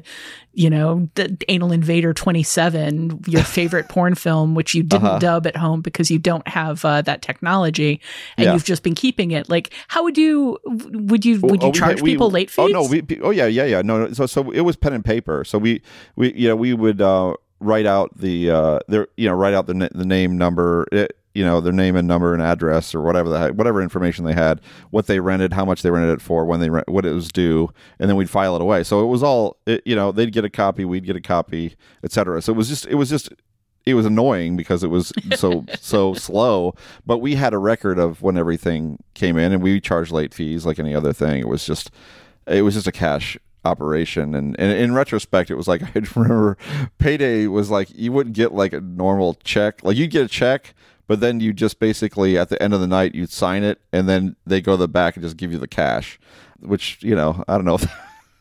[0.57, 5.19] you know, the Anal Invader 27, your favorite porn film, which you didn't uh-huh.
[5.19, 8.01] dub at home because you don't have uh, that technology,
[8.37, 8.53] and yeah.
[8.53, 9.49] you've just been keeping it.
[9.49, 12.65] Like, how would you would you would you oh, charge we, people we, late fees?
[12.73, 13.83] Oh no, we, oh yeah, yeah, yeah.
[13.83, 15.43] No, so so it was pen and paper.
[15.43, 15.83] So we
[16.15, 19.67] we you know we would uh, write out the uh, their you know write out
[19.67, 20.87] the the name number.
[20.91, 24.33] It, you know their name and number and address or whatever the whatever information they
[24.33, 27.13] had, what they rented, how much they rented it for, when they rent, what it
[27.13, 27.69] was due,
[27.99, 28.83] and then we'd file it away.
[28.83, 31.75] So it was all it, you know they'd get a copy, we'd get a copy,
[32.03, 32.41] etc.
[32.41, 33.29] So it was just it was just
[33.85, 36.73] it was annoying because it was so so slow.
[37.05, 40.65] But we had a record of when everything came in, and we charged late fees
[40.65, 41.39] like any other thing.
[41.39, 41.91] It was just
[42.47, 46.57] it was just a cash operation and, and in retrospect it was like i remember
[46.99, 50.73] payday was like you wouldn't get like a normal check like you'd get a check
[51.07, 54.07] but then you just basically at the end of the night you'd sign it and
[54.07, 56.19] then they go to the back and just give you the cash
[56.59, 57.79] which you know i don't know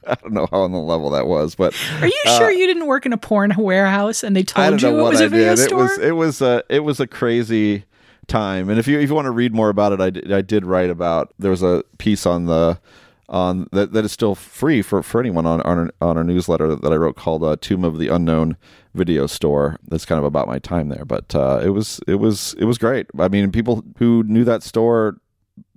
[0.09, 2.69] I don't know how on the level that was, but Are you uh, sure you
[2.69, 5.57] didn't work in a porn warehouse and they told you it was I a video
[5.57, 5.73] did.
[5.73, 7.85] It was it was a it was a crazy
[8.27, 8.69] time.
[8.69, 10.65] And if you if you want to read more about it, I did, I did
[10.65, 11.35] write about.
[11.39, 12.79] There was a piece on the
[13.29, 16.75] on that, that is still free for, for anyone on on our, on our newsletter
[16.77, 18.57] that I wrote called uh, "Tomb of the Unknown
[18.95, 22.55] Video Store." That's kind of about my time there, but uh, it was it was
[22.59, 23.07] it was great.
[23.19, 25.17] I mean, people who knew that store,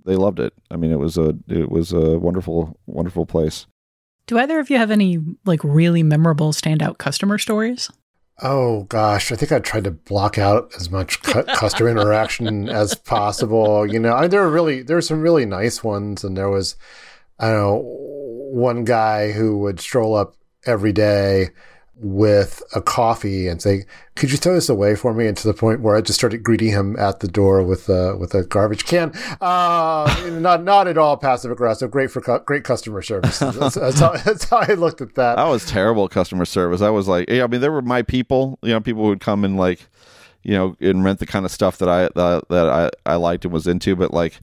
[0.04, 0.52] they loved it.
[0.70, 3.66] I mean, it was a it was a wonderful wonderful place.
[4.26, 7.90] Do either of you have any like really memorable standout customer stories?
[8.42, 12.94] Oh gosh, I think I tried to block out as much cu- customer interaction as
[12.94, 13.86] possible.
[13.86, 16.76] You know, I, there were really there were some really nice ones, and there was
[17.40, 17.82] I don't know
[18.50, 20.34] one guy who would stroll up
[20.66, 21.48] every day
[22.02, 23.84] with a coffee and say,
[24.16, 26.42] "Could you throw this away for me?" And to the point where I just started
[26.42, 29.12] greeting him at the door with a with a garbage can.
[29.40, 31.90] Uh, not not at all passive aggressive.
[31.90, 33.38] Great for cu- great customer service.
[33.38, 35.36] That's, that's, how, that's how I looked at that.
[35.36, 36.80] That was terrible customer service.
[36.80, 38.58] I was like, yeah, I mean, there were my people.
[38.62, 39.86] You know, people would come and like,
[40.42, 43.44] you know, and rent the kind of stuff that I that, that I I liked
[43.44, 43.94] and was into.
[43.94, 44.40] But like,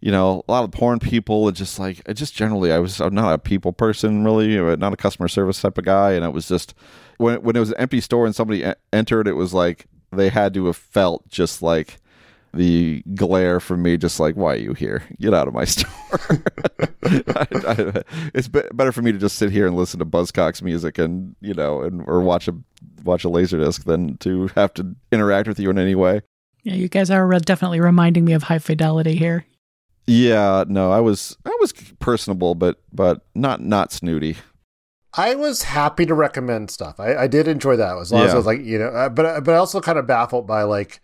[0.00, 1.48] you know, a lot of porn people.
[1.48, 4.96] It just like, just generally, I was I'm not a people person really, not a
[4.96, 6.12] customer service type of guy.
[6.12, 6.74] And it was just
[7.18, 10.54] when when it was an empty store and somebody entered, it was like they had
[10.54, 11.98] to have felt just like
[12.54, 15.02] the glare from me, just like, why are you here?
[15.20, 15.88] Get out of my store.
[17.04, 18.02] I, I,
[18.34, 21.36] it's be- better for me to just sit here and listen to Buzzcocks music and
[21.40, 22.54] you know, and or watch a
[23.04, 26.22] watch a laserdisc than to have to interact with you in any way.
[26.62, 29.46] Yeah, you guys are re- definitely reminding me of high fidelity here.
[30.06, 34.36] Yeah, no, I was I was personable, but but not not snooty.
[35.18, 37.00] I was happy to recommend stuff.
[37.00, 38.34] I, I did enjoy that as long as Yeah.
[38.34, 41.00] I was like, you know, uh, but but I also kind of baffled by like,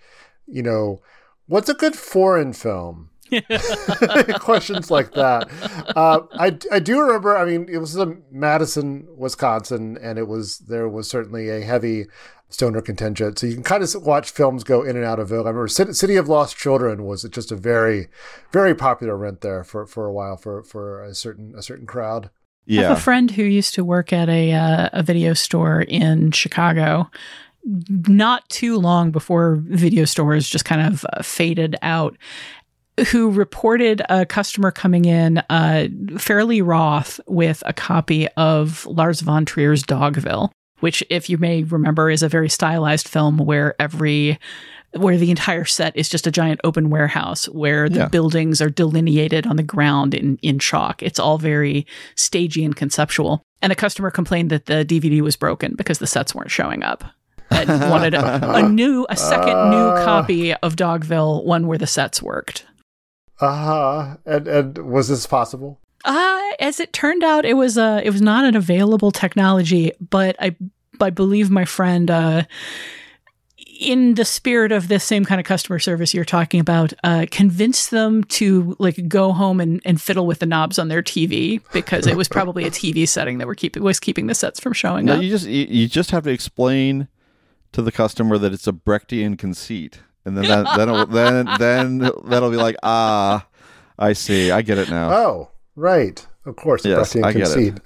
[0.47, 1.01] you know,
[1.47, 3.09] what's a good foreign film?
[4.41, 5.49] Questions like that.
[5.97, 7.37] Uh, I I do remember.
[7.37, 12.07] I mean, it was in Madison, Wisconsin, and it was there was certainly a heavy
[12.53, 13.39] stoner contingent.
[13.39, 15.47] So you can kind of watch films go in and out of Vogue.
[15.47, 18.09] I remember City, City of Lost Children was just a very,
[18.53, 22.31] very popular rent there for, for a while for for a certain a certain crowd.
[22.69, 25.83] I have Yeah, a friend who used to work at a uh, a video store
[25.83, 27.11] in Chicago.
[28.09, 32.17] Not too long before video stores just kind of uh, faded out,
[33.11, 35.87] who reported a customer coming in uh,
[36.19, 40.51] fairly wroth with a copy of Lars von Trier's Dogville,
[40.83, 44.39] which, if you may remember, is a very stylized film where every
[44.95, 48.09] where the entire set is just a giant open warehouse where the Yeah.
[48.09, 51.03] buildings are delineated on the ground in, in chalk.
[51.03, 53.43] It's all very stagey and conceptual.
[53.63, 57.05] And a customer complained that the DVD was broken because the sets weren't showing up.
[57.51, 60.05] And wanted a, a new, a second new Uh.
[60.05, 62.67] copy of Dogville, one where the sets worked.
[63.41, 64.17] Uh-huh.
[64.27, 65.81] And and was this possible?
[66.05, 70.37] Uh, as it turned out, it was uh, it was not an available technology, but
[70.41, 70.57] I
[71.01, 72.43] I believe my friend uh,
[73.83, 77.91] in the spirit of this same kind of customer service you're talking about, uh, convinced
[77.91, 82.07] them to like go home and, and fiddle with the knobs on their TV because
[82.07, 85.07] it was probably a TV setting that were keeping was keeping the sets from showing
[85.07, 85.23] no, up.
[85.23, 87.09] you just you, you just have to explain
[87.73, 91.99] to the customer that it's a Brechtian conceit, and then that, then it'll, then then
[92.25, 93.47] that'll be like ah,
[93.99, 95.13] I see, I get it now.
[95.13, 96.27] Oh, right.
[96.45, 97.81] Of course, Yes, I get it.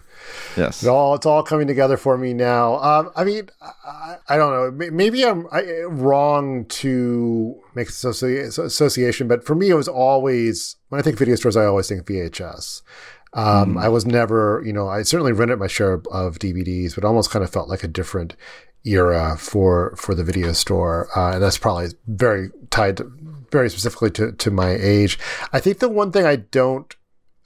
[0.57, 2.77] yes, It's all it's all coming together for me now.
[2.79, 4.91] Um, I mean, I, I don't know.
[4.91, 10.99] Maybe I'm I, wrong to make associ- association, but for me, it was always when
[10.99, 12.81] I think video stores, I always think VHS.
[13.35, 17.31] Um, I was never, you know, I certainly rented my share of DVDs, but almost
[17.31, 18.35] kind of felt like a different
[18.87, 23.13] era for for the video store, uh, and that's probably very tied to,
[23.53, 25.19] very specifically to to my age.
[25.53, 26.95] I think the one thing I don't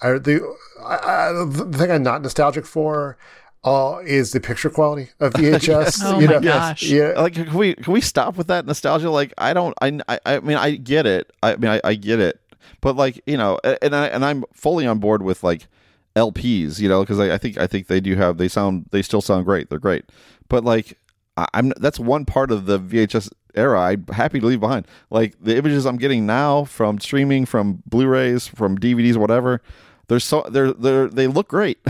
[0.03, 3.19] I, the, I, I, the thing I'm not nostalgic for
[3.65, 6.01] uh, is the picture quality of VHS.
[6.05, 6.41] Oh you my know?
[6.41, 6.83] gosh.
[6.83, 7.13] Yeah.
[7.17, 10.41] like can we can we stop with that nostalgia like i don't i i, I
[10.41, 12.41] mean i get it i mean I, I get it
[12.81, 15.67] but like you know and i and i'm fully on board with like
[16.17, 19.03] lps you know because I, I think i think they do have they sound they
[19.03, 20.05] still sound great they're great
[20.49, 20.99] but like
[21.37, 25.37] I, i'm that's one part of the vhs era i'm happy to leave behind like
[25.41, 29.61] the images i'm getting now from streaming from blu-rays from dvds whatever
[30.11, 31.79] they're so they're they're they look great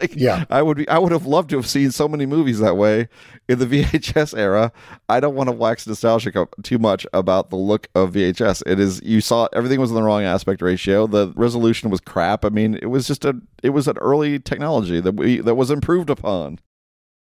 [0.00, 0.44] Like, Yeah.
[0.48, 0.88] I would be.
[0.88, 3.08] I would have loved to have seen so many movies that way
[3.48, 4.72] in the VHS era.
[5.08, 8.62] I don't want to wax nostalgic too much about the look of VHS.
[8.66, 11.06] It is you saw everything was in the wrong aspect ratio.
[11.06, 12.44] The resolution was crap.
[12.44, 13.38] I mean, it was just a.
[13.62, 16.60] It was an early technology that we that was improved upon.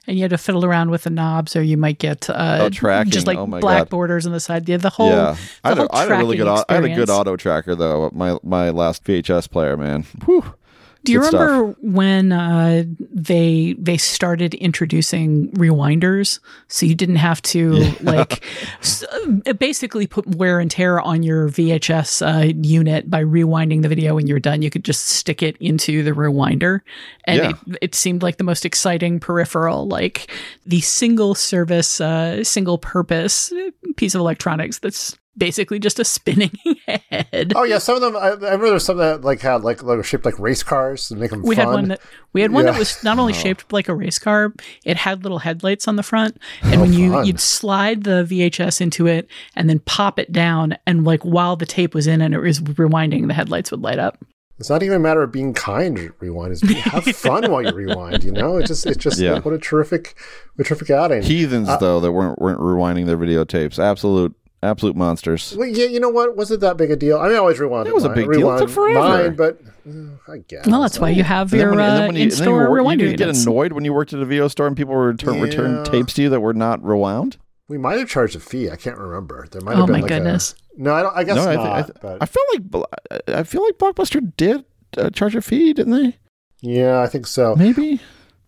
[0.10, 2.69] And you had to fiddle around with the knobs, or you might get uh, Oh,
[2.69, 3.12] tracking.
[3.12, 3.89] just like Oh black God.
[3.89, 4.67] borders on the side.
[4.67, 6.48] Yeah, the whole yeah, I had, whole a, I had a really good.
[6.48, 8.10] au- I had a good auto tracker though.
[8.13, 10.06] My my last VHS player, man.
[10.26, 10.54] Whew.
[11.06, 17.42] Do you Good remember when uh, they they started introducing rewinders, so you didn't have
[17.44, 17.71] to
[18.02, 18.44] like
[18.80, 19.04] s-
[19.46, 24.15] uh, basically put wear and tear on your VHS uh, unit by rewinding the video
[24.15, 24.62] when you're done.
[24.62, 26.82] You could just stick it into the rewinder,
[27.23, 27.50] and Yeah.
[27.67, 30.30] it, it seemed like the most exciting peripheral, like
[30.65, 33.54] the single service, uh, single purpose
[33.96, 36.52] piece of electronics that's basically just a spinning
[36.87, 37.54] head.
[37.56, 38.15] Oh yeah, some of them.
[38.15, 41.08] I, I remember there's some that like had like, like were shaped like race cars
[41.08, 41.65] to make them we fun.
[41.65, 42.02] had one that
[42.33, 42.71] we had one Yeah.
[42.73, 43.35] that was not only oh.
[43.35, 44.54] shaped like a race car
[44.85, 47.25] it had little headlights on the front and oh, when you fun.
[47.25, 51.65] you'd slide the vhs into it and then pop it down and like while the
[51.65, 54.17] tape was in and it was rewinding the headlights would light up
[54.60, 55.96] It's not even a matter of being kind.
[55.96, 58.25] to Rewind is have fun while you rewind.
[58.25, 59.40] You know, it just it's just Yeah.
[59.40, 60.15] what a terrific,
[60.56, 61.23] what a terrific outing.
[61.23, 63.79] Heathens uh, though that weren't weren't rewinding their videotapes.
[63.79, 65.56] Absolute absolute monsters.
[65.58, 66.36] Well, yeah, you know what?
[66.36, 67.18] Was it that big a deal?
[67.20, 67.88] I mean, I always rewound.
[67.88, 68.34] It was a mine- big deal.
[68.34, 69.00] It rewound took forever.
[69.00, 70.68] Mine, but uh, I guess.
[70.68, 72.16] well that's why you have And your when you- and then uh, you- and then
[72.18, 74.68] you in-store were- you rewinder didn't get annoyed when you worked at a video store
[74.68, 77.38] and people would return, return tapes to you that were not rewound.
[77.68, 78.70] we might have charged a fee.
[78.70, 79.48] I can't remember.
[79.52, 80.54] There might Oh have been my like goodness.
[80.78, 81.64] A, no, I, don't, I guess no, I, not.
[81.64, 82.84] thi- I, thi- but I feel like
[83.40, 84.66] I feel like Blockbuster did
[84.98, 86.18] uh, charge a fee, didn't they?
[86.62, 87.56] yeah, I think so.
[87.56, 88.02] Maybe.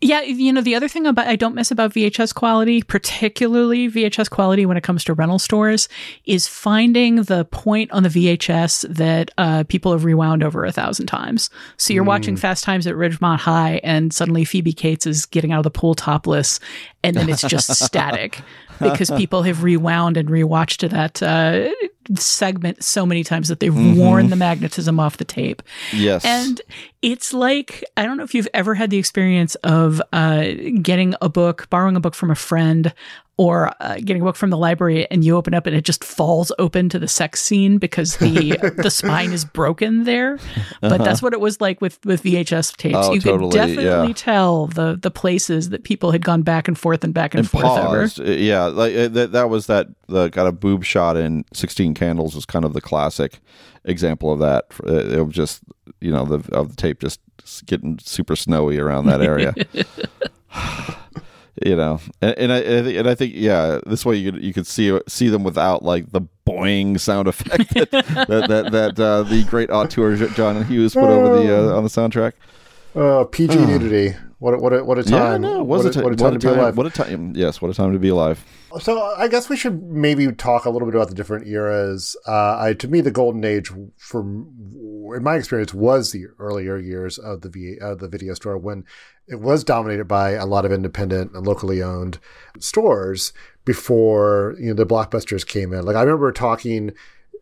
[0.04, 4.32] Yeah, you know, the other thing about I don't miss about VHS quality, particularly VHS
[4.32, 5.88] quality when it comes to rental stores,
[6.26, 11.06] is finding the point on the VHS that uh, people have rewound over a thousand
[11.06, 11.52] times.
[11.78, 15.60] So you're watching Fast Times at Ridgemont High, and suddenly Phoebe Cates is getting out
[15.60, 16.60] of the pool topless,
[17.04, 18.42] and then it's just static
[18.80, 21.70] because people have rewound and rewatched that uh,
[22.16, 25.62] segment so many times that they've worn the magnetism off the tape.
[25.94, 26.26] Yes.
[26.26, 26.60] And
[27.02, 31.30] it's like, I don't know if you've ever had the experience of uh, getting a
[31.30, 32.94] book, borrowing a book from a friend,
[33.42, 36.04] or uh, getting a book from the library and you open up and it just
[36.04, 40.38] falls open to the sex scene because the the spine is broken there.
[40.80, 42.96] But that's what it was like with, with VHS tapes.
[42.96, 43.10] Uh-huh.
[43.10, 44.14] Oh, you totally, could definitely yeah.
[44.14, 47.50] tell the the places that people had gone back and forth and back and, and
[47.50, 48.20] forth paused.
[48.20, 49.32] Uh, Yeah, like uh, that.
[49.32, 49.88] That was that.
[50.08, 53.40] The got a boob shot in Sixteen Candles was kind of the classic
[53.86, 54.66] example of that.
[54.86, 55.64] Uh, It was just
[56.00, 57.20] you know the of the tape just
[57.66, 59.54] getting super snowy around that area.
[61.66, 64.32] you know, and, and I and I think- and I think yeah, this way you
[64.32, 68.72] could you could see see them without like the boing sound effect that that that,
[68.72, 72.34] that uh, the great auteur John Hughes put over the uh, on the soundtrack.
[72.96, 74.18] Uh, PG nudity.
[74.40, 75.42] What a, what a, what a Yeah, time.
[75.42, 76.78] no, was what, a, a, what a what time a to be alive.
[76.78, 77.36] What a time!
[77.36, 78.44] Yes, what a time to be alive.
[78.80, 82.16] So I guess we should maybe talk a little bit about the different eras.
[82.28, 84.52] Uh, I, to me, the golden age, from
[85.16, 88.86] in my experience, was the earlier years of the v, of the video store when
[89.28, 92.20] it was dominated by a lot of independent and locally owned
[92.60, 93.34] stores
[93.66, 95.86] before you know the blockbusters came in.
[95.86, 96.94] Like I remember talking.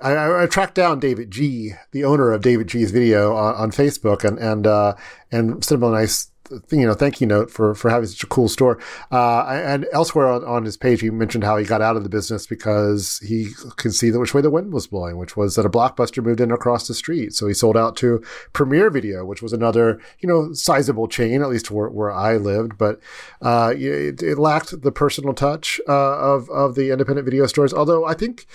[0.01, 4.23] I, I tracked down David G, the owner of David G's Video, on, on Facebook,
[4.23, 4.95] and and uh,
[5.29, 6.28] and sent him a nice
[6.71, 8.79] you know thank you note for for having such a cool store.
[9.11, 12.09] Uh, and elsewhere on, on his page, he mentioned how he got out of the
[12.09, 15.65] business because he could see that which way the wind was blowing, which was that
[15.65, 17.33] a blockbuster moved in across the street.
[17.33, 18.23] So he sold out to
[18.53, 22.77] Premiere Video, which was another you know sizable chain, at least where, where I lived,
[22.77, 22.99] but
[23.41, 27.73] uh, it, it lacked the personal touch uh, of of the independent video stores.
[27.73, 28.45] Although I think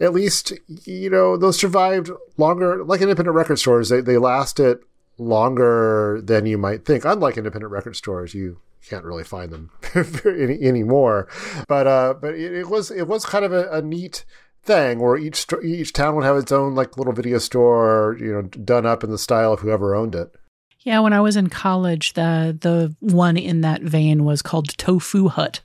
[0.00, 0.52] at least
[0.84, 4.78] you know those survived longer like independent record stores they, they lasted
[5.18, 7.04] longer than you might think.
[7.04, 9.70] Unlike independent record stores you can't really find them
[10.26, 11.28] any, anymore.
[11.68, 14.24] But uh but it, it was it was kind of a, a neat
[14.62, 18.42] thing where each each town would have its own like little video store you know
[18.42, 20.34] done up in the style of whoever owned it.
[20.80, 25.28] Yeah, when I was in college, the the one in that vein was called Tofu
[25.28, 25.60] Hut,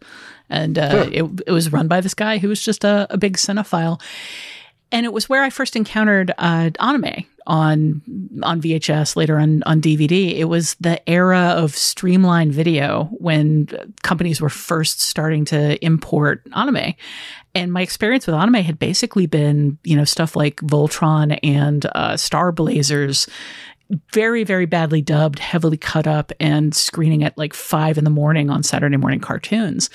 [0.49, 3.35] and uh, it it was run by this guy who was just a, a big
[3.35, 4.01] cinephile,
[4.93, 8.01] and it was where I first encountered uh, anime on
[8.43, 10.37] on VHS, later on on DVD.
[10.37, 13.67] It was the era of streamlined video when
[14.03, 16.93] companies were first starting to import anime.
[17.55, 22.15] And my experience with anime had basically been, you know, stuff like Voltron and uh,
[22.15, 23.27] Star Blazers,
[24.13, 28.51] very, very badly dubbed, heavily cut up, and screening at like five in the morning
[28.51, 29.89] on Saturday morning cartoons.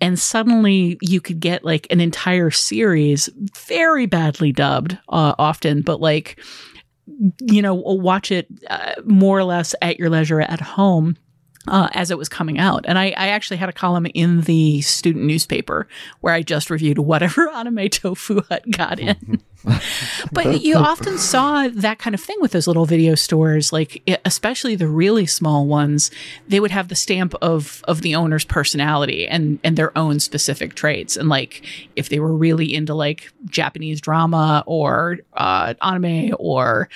[0.00, 6.00] And suddenly you could get like an entire series, very badly dubbed, uh, often, but
[6.00, 6.38] like,
[7.40, 11.16] you know, watch it uh, more or less at your leisure at home
[11.68, 12.84] uh, as it was coming out.
[12.86, 15.88] And I, I, actually had a column in the student newspaper
[16.20, 19.42] where I just reviewed whatever anime tofu hut got in.
[20.32, 24.76] but you often saw that kind of thing with those little video stores, like especially
[24.76, 26.10] the really small ones.
[26.46, 30.74] They would have the stamp of of the owner's personality and and their own specific
[30.74, 31.16] traits.
[31.16, 31.64] And like
[31.96, 36.88] if they were really into like Japanese drama or uh, anime or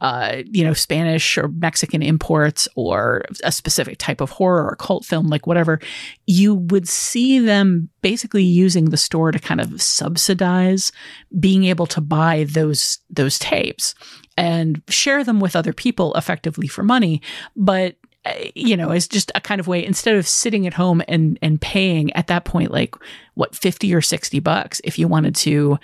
[0.00, 5.04] uh, you know, Spanish or Mexican imports or a specific type of horror or cult
[5.04, 5.80] film, like whatever,
[6.26, 10.92] you would see them basically using the store to kind of subsidize
[11.40, 13.94] being able to buy those those tapes
[14.36, 17.22] and share them with other people effectively for money.
[17.56, 21.02] But uh, you know, as just a kind of way instead of sitting at home
[21.08, 22.94] and and paying at that point like
[23.34, 25.78] what 50 or 60 bucks if you wanted to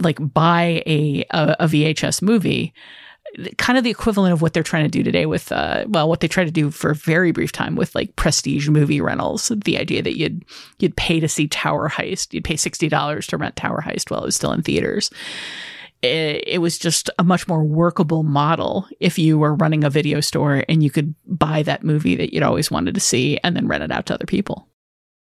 [0.00, 2.74] like buy a a, a VHS movie
[3.56, 6.20] kind of the equivalent of what they're trying to do today with uh, well what
[6.20, 9.50] they try to do for a very brief time with like prestige movie rentals.
[9.64, 10.44] The idea that you'd
[10.78, 14.26] you'd pay to see tower heist you'd pay $60 to rent tower heist while it
[14.26, 15.10] was still in theaters.
[16.02, 20.20] It, it was just a much more workable model if you were running a video
[20.20, 23.68] store and you could buy that movie that you'd always wanted to see and then
[23.68, 24.66] rent it out to other people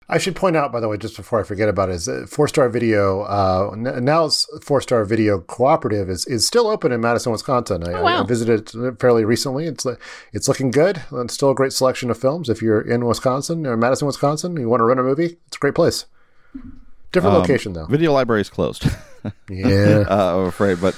[0.09, 2.47] I should point out, by the way, just before I forget about it, is Four
[2.47, 4.29] Star Video uh, now
[4.63, 7.83] Four Star Video Cooperative is, is still open in Madison, Wisconsin.
[7.87, 8.23] I, oh, wow.
[8.23, 9.67] I, visited it fairly recently.
[9.67, 9.85] It's
[10.33, 11.03] it's looking good.
[11.13, 12.49] It's still a great selection of films.
[12.49, 15.61] If you're in Wisconsin or Madison, Wisconsin, you want to rent a movie, it's a
[15.61, 16.07] great place.
[17.11, 17.87] Different um, location though.
[17.87, 18.85] Video library is closed.
[19.51, 20.95] yeah, uh, I'm afraid, but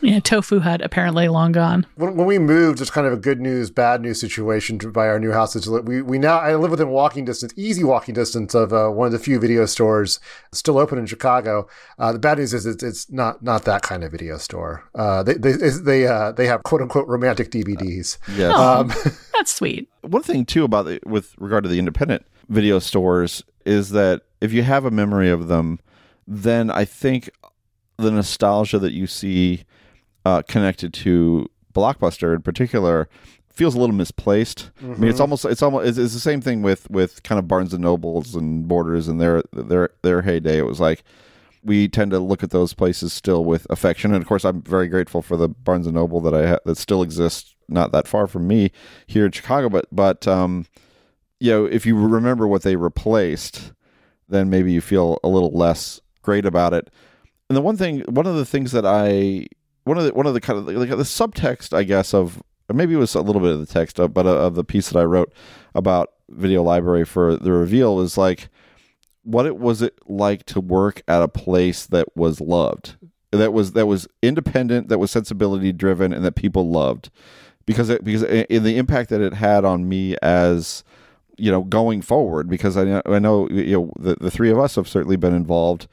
[0.00, 1.86] yeah, Tofu Hut apparently long gone.
[1.96, 5.08] When, when we moved, it's kind of a good news, bad news situation to buy
[5.08, 5.54] our new house.
[5.66, 9.12] we we now I live within walking distance, easy walking distance of uh, one of
[9.12, 10.20] the few video stores
[10.52, 11.68] still open in Chicago.
[11.98, 14.88] Uh, the bad news is it's, it's, not not that kind of video store.
[14.94, 18.18] Uh, they they they uh, they have quote unquote romantic DVDs.
[18.36, 18.92] yes, um,
[19.34, 19.88] that's sweet.
[20.02, 24.52] One thing too about the, with regard to the independent video stores is that if
[24.52, 25.80] you have a memory of them,
[26.26, 27.30] then I think
[27.96, 29.64] the nostalgia that you see
[30.28, 33.08] uh, connected to Blockbuster in particular
[33.50, 34.70] feels a little misplaced.
[34.76, 34.92] Mm-hmm.
[34.92, 35.22] I mean, it's mm-hmm.
[35.22, 38.34] almost it's almost it's, it's, the same thing with with kind of Barnes and Nobles
[38.34, 40.58] and Borders and their their their heyday.
[40.58, 41.02] It was like
[41.64, 44.86] we tend to look at those places still with affection, and of course, I'm very
[44.88, 48.26] grateful for the Barnes and Noble that I ha- that still exists not that far
[48.26, 48.70] from me
[49.06, 49.68] here in Chicago.
[49.68, 50.66] But but um,
[51.40, 53.72] you know, if you remember what they replaced,
[54.28, 56.90] then maybe you feel a little less great about it.
[57.48, 59.46] And the one thing, one of the things that I
[59.88, 62.94] one of the one of the kind of like the subtext, I guess, of maybe
[62.94, 64.98] it was a little bit of the text, of, but uh, of the piece that
[64.98, 65.32] I wrote
[65.74, 68.50] about video library for the reveal was like,
[69.22, 72.96] what it was it like to work at a place that was loved,
[73.32, 77.10] that was that was independent, that was sensibility driven, and that people loved,
[77.64, 80.84] because it, because in the impact that it had on me as
[81.38, 84.58] you know going forward, because I know, I know you know the the three of
[84.58, 85.88] us have certainly been involved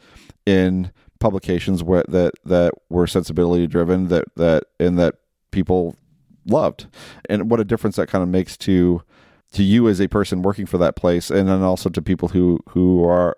[0.45, 0.91] in
[1.25, 5.15] publications that that were sensibility driven that that and that
[5.49, 5.95] people
[6.45, 6.85] loved.
[7.27, 9.01] And what a difference that kind of makes to
[9.53, 12.59] to you as a person working for that place and then also to people who
[12.69, 13.35] who are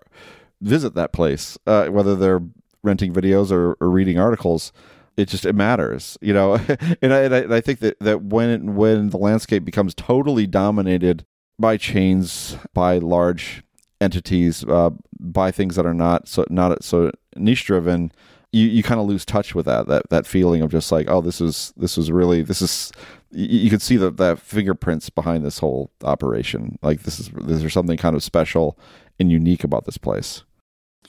[0.60, 2.42] visit that place uh, whether they're
[2.82, 4.70] renting videos or, or reading articles
[5.16, 6.54] it just it matters you know?
[7.00, 10.46] And, I, and I, and I think that that when when the landscape becomes totally
[10.46, 11.24] dominated
[11.58, 13.62] by chains by large
[14.00, 14.90] entities uh,
[15.20, 18.12] by things that are not so not so niche driven
[18.52, 21.20] you, you kind of lose touch with that that that feeling of just like oh
[21.20, 22.92] this is this is really this is
[23.30, 26.78] you, you could see the the fingerprints behind this whole operation.
[26.82, 28.78] Like this is there's something kind of special
[29.18, 30.44] and unique about this place.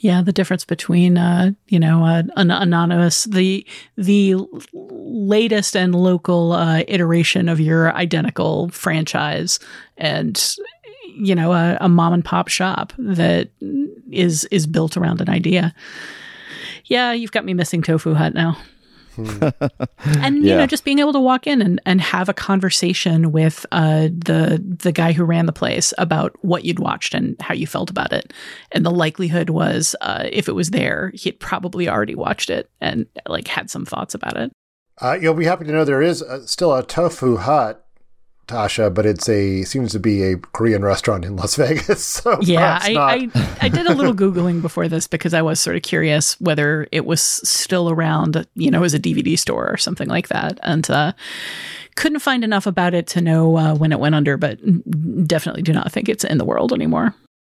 [0.01, 3.65] Yeah, the difference between uh, you know, uh, an anonymous the
[3.97, 4.35] the
[4.73, 9.59] latest and local uh, iteration of your identical franchise
[9.97, 10.55] and
[11.15, 13.49] you know a, a mom and pop shop that
[14.11, 15.73] is is built around an idea.
[16.85, 18.57] Yeah, you've got me missing Tofu Hut now.
[19.15, 19.49] Hmm.
[20.23, 23.65] and you know, just being able to walk in and, and have a conversation with
[23.71, 27.67] uh, the the guy who ran the place about what you'd watched and how you
[27.67, 28.33] felt about it,
[28.71, 33.05] and the likelihood was, uh, if it was there, he'd probably already watched it and
[33.27, 34.51] like had some thoughts about it.
[35.01, 37.85] Uh, you'll be happy to know there is a, still a tofu hut
[38.49, 42.03] Tasha, but it's a seems to be a Korean restaurant in Las Vegas.
[42.03, 45.75] So yeah, I, I, I did a little googling before this because I was sort
[45.75, 50.09] of curious whether it was still around, you know, as a DVD store or something
[50.09, 51.13] like that, and uh,
[51.95, 54.35] couldn't find enough about it to know uh, when it went under.
[54.35, 54.59] But
[55.27, 57.13] definitely do not think it's in the world anymore.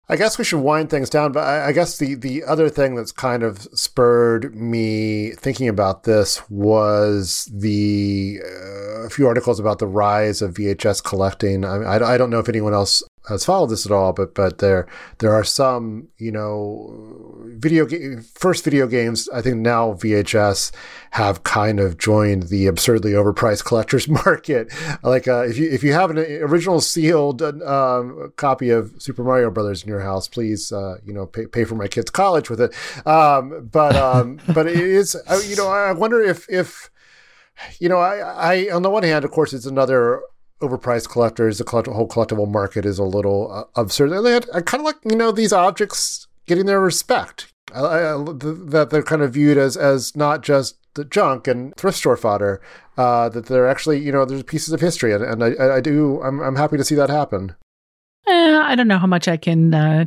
[0.08, 2.94] I guess we should wind things down, but I, I, guess the, the other thing
[2.94, 9.86] that's kind of spurred me thinking about this was the uh, few articles about the
[9.86, 11.64] rise of VHS collecting.
[11.64, 14.58] I, I, I, don't know if anyone else has followed this at all, but but
[14.58, 14.86] there
[15.18, 19.28] there are some you know video game first video games.
[19.30, 20.72] I think now VHS
[21.12, 24.72] have kind of joined the absurdly overpriced collector's market.
[25.02, 29.50] Like uh, if you if you have an original sealed um, copy of Super Mario
[29.50, 32.60] Brothers in your house, please uh, you know pay, pay for my kid's college with
[32.60, 32.74] it.
[33.06, 35.16] Um, but um, but it is
[35.46, 36.90] you know I wonder if if
[37.78, 40.20] you know I I on the one hand, of course, it's another
[40.60, 44.12] overpriced collectors, the collect- whole collectible market is a little uh, absurd.
[44.12, 47.52] And I kind of like, you know, these objects getting their respect.
[47.74, 51.98] I, I, that they're kind of viewed as as not just the junk and thrift
[51.98, 52.60] store fodder.
[52.96, 56.22] Uh, that they're actually, you know, there's pieces of history, and, and I, I do.
[56.22, 57.56] I'm I'm happy to see that happen.
[58.28, 60.04] Eh, I don't know how much I can uh,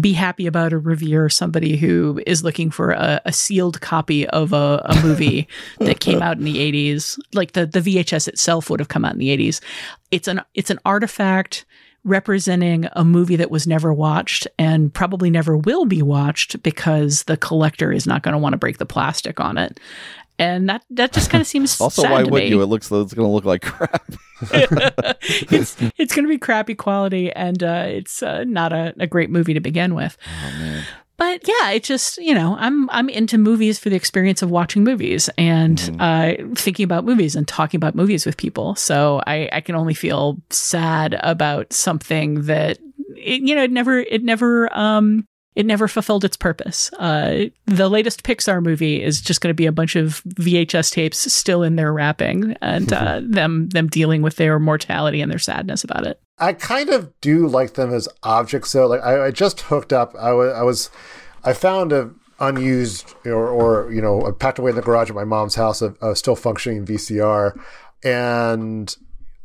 [0.00, 4.52] be happy about a revere somebody who is looking for a, a sealed copy of
[4.52, 5.48] a, a movie
[5.80, 7.18] that came out in the 80s.
[7.34, 9.60] Like the, the VHS itself would have come out in the 80s.
[10.10, 11.64] It's an it's an artifact
[12.04, 17.36] representing a movie that was never watched and probably never will be watched because the
[17.36, 19.78] collector is not going to want to break the plastic on it
[20.38, 22.48] and that that just kind of seems also why would me.
[22.48, 22.62] you?
[22.62, 24.04] It looks like it's going to look like crap.
[25.52, 29.30] It's it's going to be crappy quality and uh, it's uh, not a, a, great
[29.30, 30.16] movie to begin with.
[30.26, 30.84] Oh,
[31.16, 34.82] but yeah it just you know i'm i'm into movies for the experience of watching
[34.82, 35.96] movies and mm.
[36.00, 38.74] uh, thinking about movies and talking about movies with people.
[38.74, 42.78] So i i can only feel sad about something that
[43.16, 46.90] it, you know it never it never um it never fulfilled its purpose.
[46.94, 51.32] Uh, the latest Pixar movie is just going to be a bunch of VHS tapes
[51.32, 55.84] still in their wrapping, and uh, them them dealing with their mortality and their sadness
[55.84, 56.20] about it.
[56.38, 58.86] I kind of do like them as objects, though.
[58.86, 60.14] Like I, I just hooked up.
[60.18, 60.90] I was, I was,
[61.44, 65.24] I found a unused or, or you know, packed away in the garage at my
[65.24, 67.58] mom's house, a, a still functioning VCR,
[68.02, 68.96] and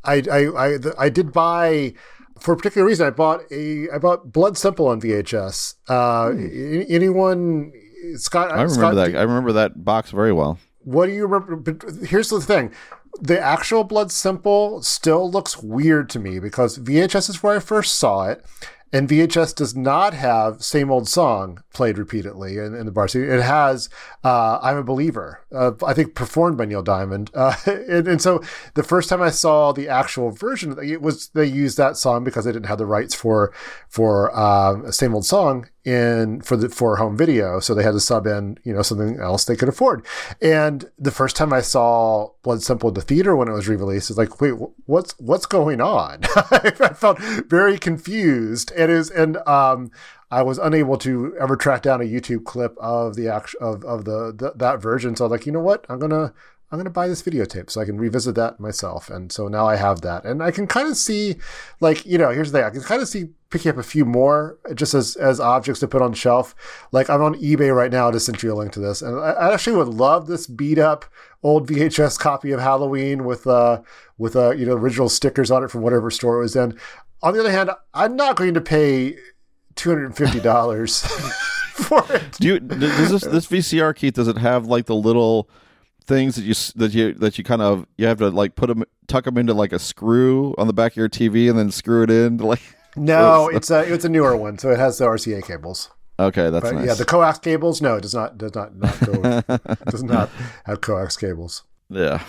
[0.04, 1.94] I, I, I, I did buy
[2.40, 5.76] for a particular reason, I bought a I bought Blood Simple on VHS.
[5.88, 6.82] Uh, hmm.
[6.90, 7.72] Anyone,
[8.16, 8.50] Scott?
[8.50, 9.16] I remember Scott, that.
[9.16, 10.58] I remember that box very well.
[10.80, 11.56] What do you remember?
[11.74, 12.72] But here's the thing:
[13.20, 17.96] the actual Blood Simple still looks weird to me because VHS is where I first
[17.96, 18.46] saw it,
[18.94, 23.24] and VHS does not have same old song played repeatedly in, in the bar scene.
[23.24, 23.90] It has
[24.24, 28.42] uh, "I'm a Believer," uh, I think performed by Neil Diamond, uh, and, and, so
[28.74, 32.46] the first time I saw the actual version, it was they used that song because
[32.46, 33.54] they didn't have the rights for
[33.88, 38.00] for uh, same old song in for the for home video, so they had to
[38.02, 40.06] sub in you know something else they could afford.
[40.42, 44.18] And the first time I saw Blood Simple the theater when it was re-released, it's
[44.18, 46.22] like, wait, what's what's going on?
[46.36, 48.74] I felt very confused.
[48.76, 49.92] It is, and um,
[50.30, 54.06] I was unable to ever track down a YouTube clip of the act of of
[54.06, 55.16] the, the that version.
[55.16, 56.34] So I was like, you know what, I'm gonna
[56.70, 59.10] I'm to buy this videotape so I can revisit that myself.
[59.10, 60.26] And so now I have that.
[60.26, 61.36] And I can kind of see,
[61.80, 64.04] like, you know, here's the thing I can kind of see picking up a few
[64.04, 66.54] more just as, as objects to put on shelf.
[66.92, 69.02] Like, I'm on eBay right now to send you a link to this.
[69.02, 71.06] And I, I actually would love this beat up
[71.42, 73.82] old VHS copy of Halloween with, uh,
[74.18, 76.78] with, uh, you know, original stickers on it from whatever store it was in.
[77.24, 79.16] On the other hand, I'm not going to pay
[79.78, 81.08] $250
[81.74, 82.32] for it.
[82.40, 85.50] Do you, does this, this VCR, Keith, does it have like the little,
[86.08, 88.84] things that you that you that you kind of you have to like put them
[89.08, 92.02] tuck them into like a screw on the back of your TV and then screw
[92.04, 92.62] it in like
[92.96, 95.92] no it's a it's a newer one so it has the RCA cables.
[96.20, 96.88] Okay that's but, nice.
[96.88, 97.82] yeah the coax cables?
[97.82, 99.42] No it does not does not, not go,
[99.90, 100.30] does not
[100.66, 101.64] have coax cables.
[101.90, 102.24] Yeah.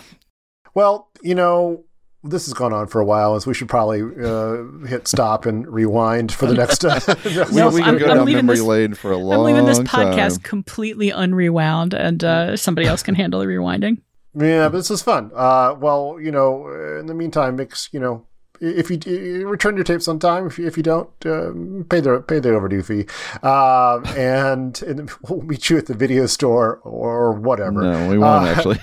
[0.74, 1.84] Well you know
[2.24, 5.46] this has gone on for a while, and so we should probably uh, hit stop
[5.46, 6.84] and rewind for the next.
[7.38, 9.40] Uh, we, we, can I'm, go I'm down memory this, lane for a long.
[9.40, 10.42] I'm leaving this podcast time.
[10.42, 13.98] completely unrewound, and uh, somebody else can handle the rewinding.
[14.34, 15.30] Yeah, but this is fun.
[15.34, 17.88] Uh, well, you know, in the meantime, mix.
[17.92, 18.26] You know,
[18.60, 22.20] if you return your tapes on time, if you, if you don't, um, pay the
[22.20, 23.06] pay the overdue fee,
[23.42, 27.82] uh, and, and, we'll meet you at the video store or whatever.
[27.82, 28.80] No, we won't uh, actually.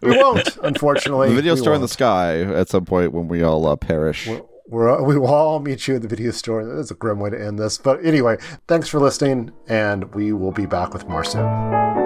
[0.00, 1.28] We won't, unfortunately.
[1.28, 1.76] The video store won't.
[1.76, 4.26] in the sky at some point when we all uh, perish.
[4.26, 6.64] We're, we're, we will all meet you at the video store.
[6.64, 7.78] That's a grim way to end this.
[7.78, 12.05] But anyway, thanks for listening, and we will be back with more soon.